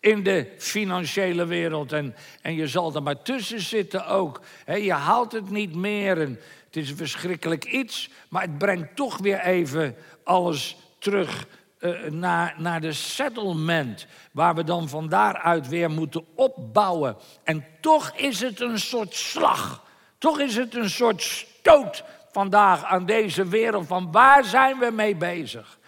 in 0.00 0.22
de 0.22 0.52
financiële 0.58 1.46
wereld. 1.46 1.92
En, 1.92 2.14
en 2.42 2.54
je 2.54 2.68
zal 2.68 2.94
er 2.94 3.02
maar 3.02 3.22
tussen 3.22 3.60
zitten 3.60 4.06
ook. 4.06 4.40
je 4.66 4.92
haalt 4.92 5.32
het 5.32 5.50
niet 5.50 5.74
meer 5.74 6.20
en 6.20 6.40
het 6.66 6.76
is 6.76 6.90
een 6.90 6.96
verschrikkelijk 6.96 7.64
iets, 7.64 8.10
maar 8.28 8.42
het 8.42 8.58
brengt 8.58 8.96
toch 8.96 9.18
weer 9.18 9.40
even 9.40 9.96
alles 10.24 10.76
terug 10.98 11.46
uh, 11.84 12.10
naar, 12.10 12.54
naar 12.58 12.80
de 12.80 12.92
settlement, 12.92 14.06
waar 14.32 14.54
we 14.54 14.64
dan 14.64 14.88
van 14.88 15.08
daaruit 15.08 15.68
weer 15.68 15.90
moeten 15.90 16.24
opbouwen. 16.34 17.16
En 17.42 17.66
toch 17.80 18.12
is 18.16 18.40
het 18.40 18.60
een 18.60 18.78
soort 18.78 19.14
slag, 19.14 19.84
toch 20.18 20.40
is 20.40 20.56
het 20.56 20.74
een 20.74 20.90
soort 20.90 21.22
stoot 21.22 22.04
vandaag 22.32 22.84
aan 22.84 23.06
deze 23.06 23.48
wereld 23.48 23.86
van 23.86 24.12
waar 24.12 24.44
zijn 24.44 24.78
we 24.78 24.90
mee 24.90 25.16
bezig? 25.16 25.78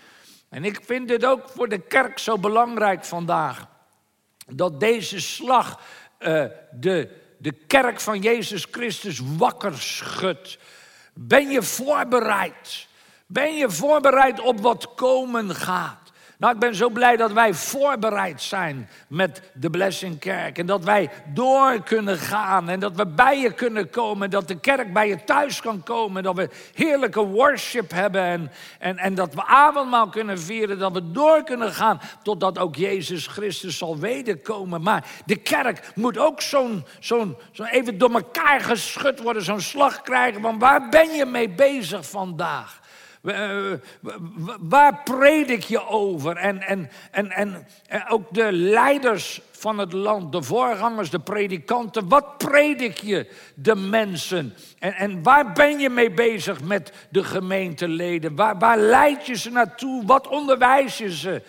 En 0.48 0.64
ik 0.64 0.80
vind 0.82 1.08
dit 1.08 1.24
ook 1.24 1.48
voor 1.48 1.68
de 1.68 1.78
kerk 1.78 2.18
zo 2.18 2.38
belangrijk 2.38 3.04
vandaag, 3.04 3.66
dat 4.46 4.80
deze 4.80 5.20
slag 5.20 5.80
uh, 6.18 6.44
de, 6.70 7.10
de 7.38 7.52
kerk 7.52 8.00
van 8.00 8.20
Jezus 8.20 8.66
Christus 8.70 9.20
wakker 9.36 9.78
schudt. 9.78 10.58
Ben 11.14 11.50
je 11.50 11.62
voorbereid? 11.62 12.85
Ben 13.26 13.56
je 13.56 13.70
voorbereid 13.70 14.40
op 14.40 14.60
wat 14.60 14.94
komen 14.94 15.54
gaat? 15.54 16.06
Nou, 16.38 16.54
ik 16.54 16.60
ben 16.60 16.74
zo 16.74 16.88
blij 16.88 17.16
dat 17.16 17.32
wij 17.32 17.54
voorbereid 17.54 18.42
zijn 18.42 18.88
met 19.08 19.42
de 19.54 19.70
Blessing 19.70 20.18
Kerk. 20.18 20.58
En 20.58 20.66
dat 20.66 20.84
wij 20.84 21.10
door 21.34 21.82
kunnen 21.82 22.18
gaan. 22.18 22.68
En 22.68 22.80
dat 22.80 22.96
we 22.96 23.06
bij 23.06 23.40
je 23.40 23.52
kunnen 23.52 23.90
komen. 23.90 24.30
Dat 24.30 24.48
de 24.48 24.60
kerk 24.60 24.92
bij 24.92 25.08
je 25.08 25.24
thuis 25.24 25.60
kan 25.60 25.82
komen. 25.82 26.22
Dat 26.22 26.36
we 26.36 26.48
heerlijke 26.74 27.24
worship 27.24 27.90
hebben. 27.90 28.22
En, 28.22 28.52
en, 28.78 28.98
en 28.98 29.14
dat 29.14 29.34
we 29.34 29.44
avondmaal 29.44 30.08
kunnen 30.08 30.40
vieren. 30.40 30.78
Dat 30.78 30.92
we 30.92 31.10
door 31.10 31.44
kunnen 31.44 31.72
gaan. 31.72 32.00
Totdat 32.22 32.58
ook 32.58 32.76
Jezus 32.76 33.26
Christus 33.26 33.78
zal 33.78 33.98
wederkomen. 33.98 34.82
Maar 34.82 35.04
de 35.26 35.36
kerk 35.36 35.90
moet 35.94 36.18
ook 36.18 36.40
zo'n 36.40 36.86
zo'n 37.00 37.36
zo 37.52 37.62
even 37.62 37.98
door 37.98 38.12
elkaar 38.12 38.60
geschud 38.60 39.22
worden. 39.22 39.42
Zo'n 39.42 39.60
slag 39.60 40.02
krijgen. 40.02 40.40
Van 40.40 40.58
waar 40.58 40.88
ben 40.88 41.10
je 41.10 41.24
mee 41.24 41.48
bezig 41.48 42.08
vandaag? 42.08 42.84
Waar 44.60 45.00
predik 45.04 45.62
je 45.62 45.88
over? 45.88 46.36
En, 46.36 46.62
en, 46.62 46.90
en, 47.10 47.30
en, 47.30 47.66
ook 48.08 48.34
de 48.34 48.52
leiders 48.52 49.40
van 49.50 49.78
het 49.78 49.92
land, 49.92 50.32
de 50.32 50.42
voorgangers, 50.42 51.10
de 51.10 51.18
predikanten. 51.18 52.08
Wat 52.08 52.38
predik 52.38 52.98
je 52.98 53.32
de 53.54 53.74
mensen? 53.74 54.54
En, 54.78 54.94
en 54.94 55.22
waar 55.22 55.52
ben 55.52 55.78
je 55.78 55.90
mee 55.90 56.10
bezig 56.10 56.62
met 56.62 56.92
de 57.10 57.24
gemeenteleden? 57.24 58.36
Waar, 58.36 58.58
waar 58.58 58.78
leid 58.78 59.26
je 59.26 59.34
ze 59.34 59.50
naartoe? 59.50 60.06
Wat 60.06 60.28
onderwijs 60.28 60.98
je 60.98 61.16
ze? 61.16 61.42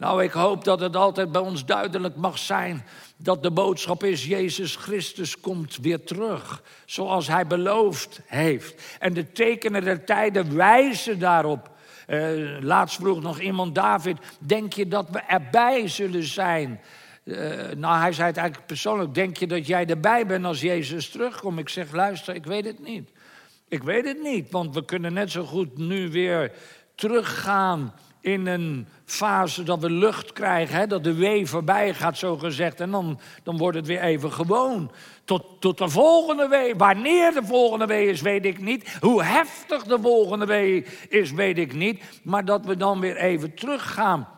Nou, 0.00 0.22
ik 0.22 0.30
hoop 0.30 0.64
dat 0.64 0.80
het 0.80 0.96
altijd 0.96 1.32
bij 1.32 1.40
ons 1.40 1.64
duidelijk 1.64 2.16
mag 2.16 2.38
zijn 2.38 2.84
dat 3.16 3.42
de 3.42 3.50
boodschap 3.50 4.04
is, 4.04 4.26
Jezus 4.26 4.76
Christus 4.76 5.40
komt 5.40 5.76
weer 5.76 6.04
terug, 6.04 6.62
zoals 6.84 7.28
hij 7.28 7.46
beloofd 7.46 8.20
heeft. 8.26 8.96
En 8.98 9.12
de 9.12 9.32
tekenen 9.32 9.84
der 9.84 10.04
tijden 10.04 10.56
wijzen 10.56 11.18
daarop. 11.18 11.70
Uh, 12.08 12.60
laatst 12.60 12.96
vroeg 12.96 13.20
nog 13.22 13.40
iemand, 13.40 13.74
David, 13.74 14.16
denk 14.38 14.72
je 14.72 14.88
dat 14.88 15.10
we 15.10 15.18
erbij 15.18 15.88
zullen 15.88 16.24
zijn? 16.24 16.80
Uh, 17.24 17.36
nou, 17.76 18.00
hij 18.00 18.12
zei 18.12 18.28
het 18.28 18.36
eigenlijk 18.36 18.66
persoonlijk, 18.66 19.14
denk 19.14 19.36
je 19.36 19.46
dat 19.46 19.66
jij 19.66 19.86
erbij 19.86 20.26
bent 20.26 20.44
als 20.44 20.60
Jezus 20.60 21.10
terugkomt? 21.10 21.58
Ik 21.58 21.68
zeg, 21.68 21.92
luister, 21.92 22.34
ik 22.34 22.46
weet 22.46 22.64
het 22.64 22.78
niet. 22.84 23.10
Ik 23.68 23.82
weet 23.82 24.04
het 24.04 24.22
niet, 24.22 24.50
want 24.50 24.74
we 24.74 24.84
kunnen 24.84 25.12
net 25.12 25.30
zo 25.30 25.44
goed 25.44 25.78
nu 25.78 26.10
weer 26.10 26.52
teruggaan 26.94 27.94
in 28.20 28.46
een 28.46 28.86
fase 29.04 29.62
dat 29.62 29.80
we 29.80 29.90
lucht 29.90 30.32
krijgen, 30.32 30.76
hè, 30.76 30.86
dat 30.86 31.04
de 31.04 31.14
wee 31.14 31.46
voorbij 31.46 31.94
gaat, 31.94 32.18
zo 32.18 32.36
gezegd. 32.36 32.80
En 32.80 32.90
dan, 32.90 33.20
dan 33.42 33.56
wordt 33.56 33.76
het 33.76 33.86
weer 33.86 34.00
even 34.00 34.32
gewoon. 34.32 34.90
Tot, 35.24 35.44
tot 35.58 35.78
de 35.78 35.88
volgende 35.88 36.48
wee. 36.48 36.74
Wanneer 36.74 37.32
de 37.32 37.44
volgende 37.44 37.86
wee 37.86 38.08
is, 38.08 38.20
weet 38.20 38.44
ik 38.44 38.60
niet. 38.60 38.96
Hoe 39.00 39.22
heftig 39.22 39.84
de 39.84 39.98
volgende 40.00 40.46
wee 40.46 40.84
is, 41.08 41.32
weet 41.32 41.58
ik 41.58 41.74
niet. 41.74 42.02
Maar 42.22 42.44
dat 42.44 42.64
we 42.66 42.76
dan 42.76 43.00
weer 43.00 43.16
even 43.16 43.54
teruggaan 43.54 44.28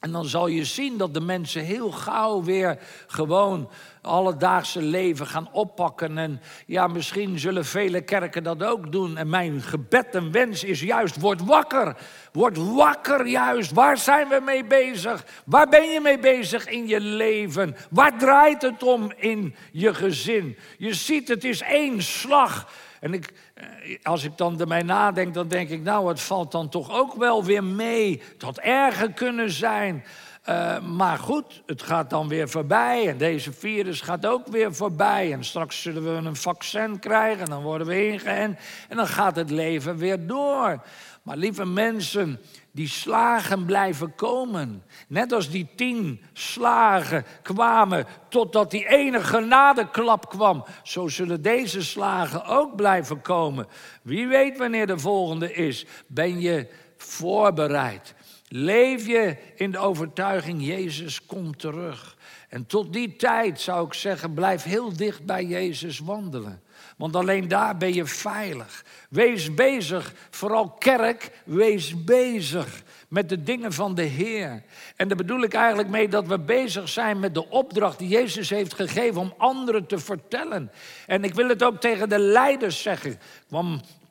En 0.00 0.12
dan 0.12 0.24
zal 0.24 0.46
je 0.46 0.64
zien 0.64 0.96
dat 0.96 1.14
de 1.14 1.20
mensen 1.20 1.64
heel 1.64 1.90
gauw 1.90 2.42
weer 2.42 2.78
gewoon 3.06 3.68
alledaagse 4.08 4.82
leven 4.82 5.26
gaan 5.26 5.48
oppakken. 5.52 6.18
En 6.18 6.40
ja, 6.66 6.86
misschien 6.86 7.38
zullen 7.38 7.64
vele 7.64 8.00
kerken 8.00 8.42
dat 8.42 8.62
ook 8.62 8.92
doen. 8.92 9.16
En 9.16 9.28
mijn 9.28 9.62
gebed 9.62 10.14
en 10.14 10.32
wens 10.32 10.64
is 10.64 10.80
juist, 10.80 11.20
word 11.20 11.44
wakker. 11.44 11.96
Word 12.32 12.56
wakker 12.56 13.26
juist. 13.26 13.72
Waar 13.72 13.96
zijn 13.96 14.28
we 14.28 14.40
mee 14.44 14.64
bezig? 14.64 15.24
Waar 15.44 15.68
ben 15.68 15.84
je 15.90 16.00
mee 16.00 16.18
bezig 16.18 16.66
in 16.66 16.86
je 16.86 17.00
leven? 17.00 17.76
Waar 17.90 18.18
draait 18.18 18.62
het 18.62 18.82
om 18.82 19.12
in 19.16 19.54
je 19.72 19.94
gezin? 19.94 20.56
Je 20.78 20.94
ziet, 20.94 21.28
het 21.28 21.44
is 21.44 21.60
één 21.60 22.02
slag. 22.02 22.68
En 23.00 23.12
ik, 23.12 23.32
eh, 23.54 23.66
als 24.02 24.24
ik 24.24 24.36
dan 24.36 24.60
ermee 24.60 24.82
nadenk, 24.82 25.34
dan 25.34 25.48
denk 25.48 25.68
ik, 25.68 25.82
nou, 25.82 26.08
het 26.08 26.20
valt 26.20 26.52
dan 26.52 26.68
toch 26.68 26.90
ook 26.92 27.14
wel 27.14 27.44
weer 27.44 27.64
mee. 27.64 28.22
Het 28.32 28.42
had 28.42 28.58
erger 28.58 29.12
kunnen 29.12 29.50
zijn. 29.50 30.04
Uh, 30.48 30.80
maar 30.80 31.18
goed, 31.18 31.62
het 31.66 31.82
gaat 31.82 32.10
dan 32.10 32.28
weer 32.28 32.48
voorbij. 32.48 33.08
En 33.08 33.18
deze 33.18 33.52
virus 33.52 34.00
gaat 34.00 34.26
ook 34.26 34.46
weer 34.46 34.74
voorbij. 34.74 35.32
En 35.32 35.44
straks 35.44 35.82
zullen 35.82 36.02
we 36.02 36.28
een 36.28 36.36
vaccin 36.36 36.98
krijgen. 36.98 37.44
En 37.44 37.50
dan 37.50 37.62
worden 37.62 37.86
we 37.86 38.06
ingeënt. 38.06 38.58
En 38.88 38.96
dan 38.96 39.06
gaat 39.06 39.36
het 39.36 39.50
leven 39.50 39.96
weer 39.96 40.26
door. 40.26 40.82
Maar 41.22 41.36
lieve 41.36 41.66
mensen, 41.66 42.40
die 42.72 42.88
slagen 42.88 43.64
blijven 43.64 44.14
komen. 44.14 44.82
Net 45.08 45.32
als 45.32 45.50
die 45.50 45.68
tien 45.76 46.22
slagen 46.32 47.24
kwamen 47.42 48.06
totdat 48.28 48.70
die 48.70 48.88
ene 48.88 49.20
genadeklap 49.20 50.28
kwam. 50.28 50.64
Zo 50.82 51.08
zullen 51.08 51.42
deze 51.42 51.82
slagen 51.82 52.44
ook 52.44 52.76
blijven 52.76 53.22
komen. 53.22 53.66
Wie 54.02 54.26
weet 54.26 54.58
wanneer 54.58 54.86
de 54.86 54.98
volgende 54.98 55.52
is. 55.52 55.86
Ben 56.06 56.40
je 56.40 56.68
voorbereid? 56.96 58.14
Leef 58.48 59.06
je 59.06 59.36
in 59.54 59.70
de 59.70 59.78
overtuiging, 59.78 60.66
Jezus 60.66 61.26
komt 61.26 61.58
terug. 61.58 62.16
En 62.48 62.66
tot 62.66 62.92
die 62.92 63.16
tijd 63.16 63.60
zou 63.60 63.86
ik 63.86 63.94
zeggen, 63.94 64.34
blijf 64.34 64.62
heel 64.62 64.96
dicht 64.96 65.24
bij 65.24 65.44
Jezus 65.44 65.98
wandelen. 65.98 66.62
Want 66.96 67.16
alleen 67.16 67.48
daar 67.48 67.76
ben 67.76 67.94
je 67.94 68.06
veilig. 68.06 68.84
Wees 69.10 69.54
bezig, 69.54 70.12
vooral 70.30 70.70
kerk, 70.70 71.30
wees 71.44 72.04
bezig 72.04 72.82
met 73.08 73.28
de 73.28 73.42
dingen 73.42 73.72
van 73.72 73.94
de 73.94 74.02
Heer. 74.02 74.62
En 74.96 75.08
daar 75.08 75.16
bedoel 75.16 75.42
ik 75.42 75.54
eigenlijk 75.54 75.88
mee 75.88 76.08
dat 76.08 76.26
we 76.26 76.38
bezig 76.38 76.88
zijn 76.88 77.20
met 77.20 77.34
de 77.34 77.50
opdracht 77.50 77.98
die 77.98 78.08
Jezus 78.08 78.50
heeft 78.50 78.74
gegeven 78.74 79.20
om 79.20 79.34
anderen 79.36 79.86
te 79.86 79.98
vertellen. 79.98 80.70
En 81.06 81.24
ik 81.24 81.34
wil 81.34 81.48
het 81.48 81.62
ook 81.62 81.80
tegen 81.80 82.08
de 82.08 82.18
leiders 82.18 82.82
zeggen. 82.82 83.18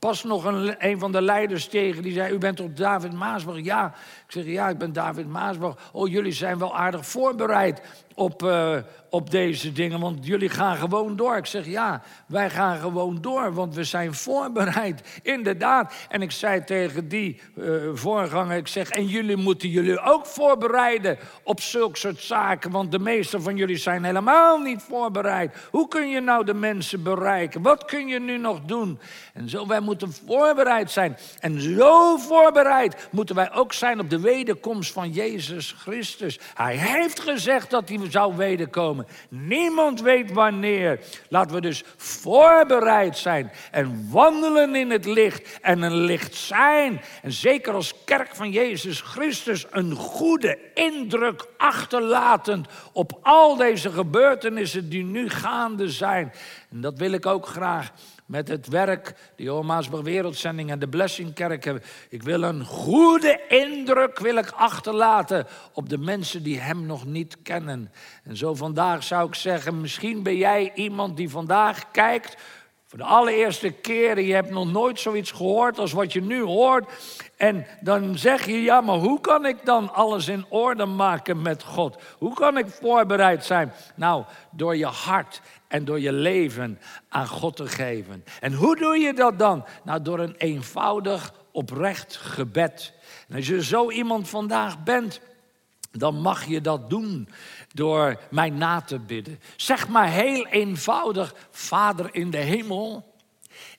Pas 0.07 0.23
nog 0.23 0.45
een, 0.79 0.99
van 0.99 1.11
de 1.11 1.21
leiders 1.21 1.67
tegen 1.67 2.03
die 2.03 2.13
zei: 2.13 2.33
U 2.33 2.37
bent 2.37 2.57
toch 2.57 2.73
David 2.73 3.13
Maasburg? 3.13 3.63
Ja. 3.63 3.93
Ik 4.25 4.31
zeg: 4.31 4.45
Ja, 4.45 4.69
ik 4.69 4.77
ben 4.77 4.93
David 4.93 5.27
Maasburg. 5.27 5.75
Oh, 5.91 6.09
jullie 6.09 6.31
zijn 6.31 6.57
wel 6.57 6.75
aardig 6.75 7.05
voorbereid 7.05 7.81
op, 8.17 8.43
uh, 8.43 8.77
op 9.09 9.31
deze 9.31 9.71
dingen, 9.71 9.99
want 9.99 10.25
jullie 10.25 10.49
gaan 10.49 10.75
gewoon 10.75 11.15
door. 11.15 11.37
Ik 11.37 11.45
zeg 11.45 11.65
ja, 11.65 12.01
wij 12.27 12.49
gaan 12.49 12.77
gewoon 12.77 13.17
door, 13.21 13.53
want 13.53 13.75
we 13.75 13.83
zijn 13.83 14.13
voorbereid, 14.13 15.19
inderdaad. 15.23 15.93
En 16.09 16.21
ik 16.21 16.31
zei 16.31 16.63
tegen 16.63 17.07
die 17.07 17.41
uh, 17.55 17.75
voorganger, 17.93 18.57
ik 18.57 18.67
zeg, 18.67 18.89
en 18.89 19.05
jullie 19.05 19.35
moeten 19.35 19.69
jullie 19.69 19.99
ook 19.99 20.25
voorbereiden 20.25 21.17
op 21.43 21.61
zulke 21.61 21.97
soort 21.97 22.21
zaken, 22.21 22.71
want 22.71 22.91
de 22.91 22.99
meeste 22.99 23.41
van 23.41 23.55
jullie 23.55 23.77
zijn 23.77 24.03
helemaal 24.03 24.57
niet 24.57 24.81
voorbereid. 24.81 25.67
Hoe 25.71 25.87
kun 25.87 26.09
je 26.09 26.19
nou 26.19 26.45
de 26.45 26.53
mensen 26.53 27.03
bereiken? 27.03 27.61
Wat 27.61 27.85
kun 27.85 28.07
je 28.07 28.19
nu 28.19 28.37
nog 28.37 28.61
doen? 28.61 28.99
En 29.33 29.49
zo, 29.49 29.67
wij 29.67 29.79
moeten 29.79 29.96
voorbereid 30.25 30.91
zijn. 30.91 31.17
En 31.39 31.61
zo 31.61 32.17
voorbereid 32.17 33.07
moeten 33.11 33.35
wij 33.35 33.53
ook 33.53 33.73
zijn 33.73 33.99
op 33.99 34.09
de 34.09 34.19
wederkomst 34.19 34.91
van 34.91 35.11
Jezus 35.11 35.75
Christus. 35.77 36.39
Hij 36.53 36.75
heeft 36.75 37.19
gezegd 37.19 37.69
dat 37.69 37.89
hij 37.89 37.99
zou 38.09 38.35
wederkomen. 38.35 39.07
Niemand 39.29 40.01
weet 40.01 40.31
wanneer. 40.31 40.99
Laten 41.29 41.55
we 41.55 41.61
dus 41.61 41.83
voorbereid 41.97 43.17
zijn 43.17 43.51
en 43.71 44.07
wandelen 44.11 44.75
in 44.75 44.91
het 44.91 45.05
licht 45.05 45.59
en 45.61 45.81
een 45.81 45.97
licht 45.97 46.35
zijn. 46.35 47.01
En 47.21 47.31
zeker 47.31 47.73
als 47.73 47.93
kerk 48.05 48.35
van 48.35 48.51
Jezus 48.51 49.01
Christus 49.01 49.65
een 49.71 49.95
goede 49.95 50.57
indruk 50.73 51.45
achterlatend 51.57 52.67
op 52.91 53.19
al 53.21 53.55
deze 53.55 53.91
gebeurtenissen 53.91 54.89
die 54.89 55.03
nu 55.03 55.29
gaande 55.29 55.89
zijn. 55.89 56.33
En 56.71 56.81
dat 56.81 56.97
wil 56.97 57.11
ik 57.11 57.25
ook 57.25 57.45
graag 57.45 57.91
met 58.27 58.47
het 58.47 58.67
werk, 58.67 59.13
de 59.35 59.43
Johan 59.43 60.03
Wereldzending 60.03 60.71
en 60.71 60.79
de 60.79 60.87
Blessingkerk. 60.87 61.81
Ik 62.09 62.23
wil 62.23 62.43
een 62.43 62.65
goede 62.65 63.41
indruk 63.47 64.19
wil 64.19 64.35
ik 64.35 64.49
achterlaten 64.49 65.47
op 65.73 65.89
de 65.89 65.97
mensen 65.97 66.43
die 66.43 66.59
hem 66.59 66.85
nog 66.85 67.05
niet 67.05 67.37
kennen. 67.41 67.91
En 68.23 68.37
zo 68.37 68.55
vandaag 68.55 69.03
zou 69.03 69.27
ik 69.27 69.35
zeggen, 69.35 69.81
misschien 69.81 70.23
ben 70.23 70.37
jij 70.37 70.71
iemand 70.75 71.17
die 71.17 71.29
vandaag 71.29 71.91
kijkt 71.91 72.35
voor 72.87 72.99
de 72.99 73.05
allereerste 73.05 73.69
keer, 73.69 74.19
je 74.19 74.33
hebt 74.33 74.49
nog 74.49 74.71
nooit 74.71 74.99
zoiets 74.99 75.31
gehoord 75.31 75.79
als 75.79 75.91
wat 75.91 76.13
je 76.13 76.21
nu 76.21 76.41
hoort. 76.41 76.91
En 77.37 77.65
dan 77.81 78.17
zeg 78.17 78.45
je, 78.45 78.61
ja, 78.61 78.81
maar 78.81 78.95
hoe 78.95 79.21
kan 79.21 79.45
ik 79.45 79.65
dan 79.65 79.93
alles 79.93 80.27
in 80.27 80.45
orde 80.49 80.85
maken 80.85 81.41
met 81.41 81.63
God? 81.63 82.01
Hoe 82.17 82.33
kan 82.33 82.57
ik 82.57 82.67
voorbereid 82.67 83.45
zijn? 83.45 83.73
Nou, 83.95 84.23
door 84.51 84.75
je 84.75 84.85
hart 84.85 85.41
en 85.67 85.85
door 85.85 85.99
je 85.99 86.11
leven 86.11 86.79
aan 87.09 87.27
God 87.27 87.55
te 87.55 87.67
geven. 87.67 88.23
En 88.39 88.53
hoe 88.53 88.75
doe 88.75 88.97
je 88.97 89.13
dat 89.13 89.39
dan? 89.39 89.65
Nou, 89.83 90.01
door 90.01 90.19
een 90.19 90.35
eenvoudig, 90.37 91.33
oprecht 91.51 92.15
gebed. 92.15 92.93
En 93.27 93.35
als 93.35 93.47
je 93.47 93.63
zo 93.63 93.91
iemand 93.91 94.29
vandaag 94.29 94.83
bent, 94.83 95.21
dan 95.91 96.21
mag 96.21 96.45
je 96.45 96.61
dat 96.61 96.89
doen 96.89 97.29
door 97.73 98.19
mij 98.29 98.49
na 98.49 98.81
te 98.81 98.99
bidden. 98.99 99.39
Zeg 99.55 99.87
maar 99.87 100.09
heel 100.09 100.47
eenvoudig, 100.47 101.35
Vader 101.51 102.09
in 102.11 102.31
de 102.31 102.37
hemel, 102.37 103.15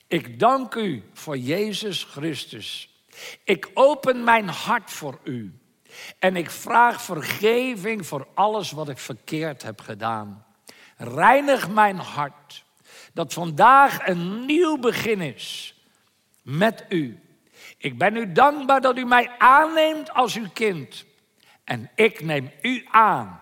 ik 0.07 0.39
dank 0.39 0.75
u 0.75 1.03
voor 1.13 1.37
Jezus 1.37 2.03
Christus. 2.03 2.89
Ik 3.43 3.69
open 3.73 4.23
mijn 4.23 4.47
hart 4.47 4.91
voor 4.91 5.19
u. 5.23 5.59
En 6.19 6.35
ik 6.35 6.49
vraag 6.49 7.01
vergeving 7.01 8.07
voor 8.07 8.27
alles 8.33 8.71
wat 8.71 8.89
ik 8.89 8.97
verkeerd 8.97 9.63
heb 9.63 9.81
gedaan. 9.81 10.45
Reinig 10.97 11.69
mijn 11.69 11.97
hart. 11.97 12.65
Dat 13.13 13.33
vandaag 13.33 14.07
een 14.07 14.45
nieuw 14.45 14.77
begin 14.77 15.21
is 15.21 15.75
met 16.41 16.85
u. 16.89 17.19
Ik 17.77 17.97
ben 17.97 18.15
u 18.15 18.31
dankbaar 18.31 18.81
dat 18.81 18.97
u 18.97 19.05
mij 19.05 19.31
aanneemt 19.37 20.13
als 20.13 20.35
uw 20.35 20.49
kind. 20.53 21.05
En 21.63 21.91
ik 21.95 22.21
neem 22.21 22.51
u 22.61 22.87
aan 22.91 23.41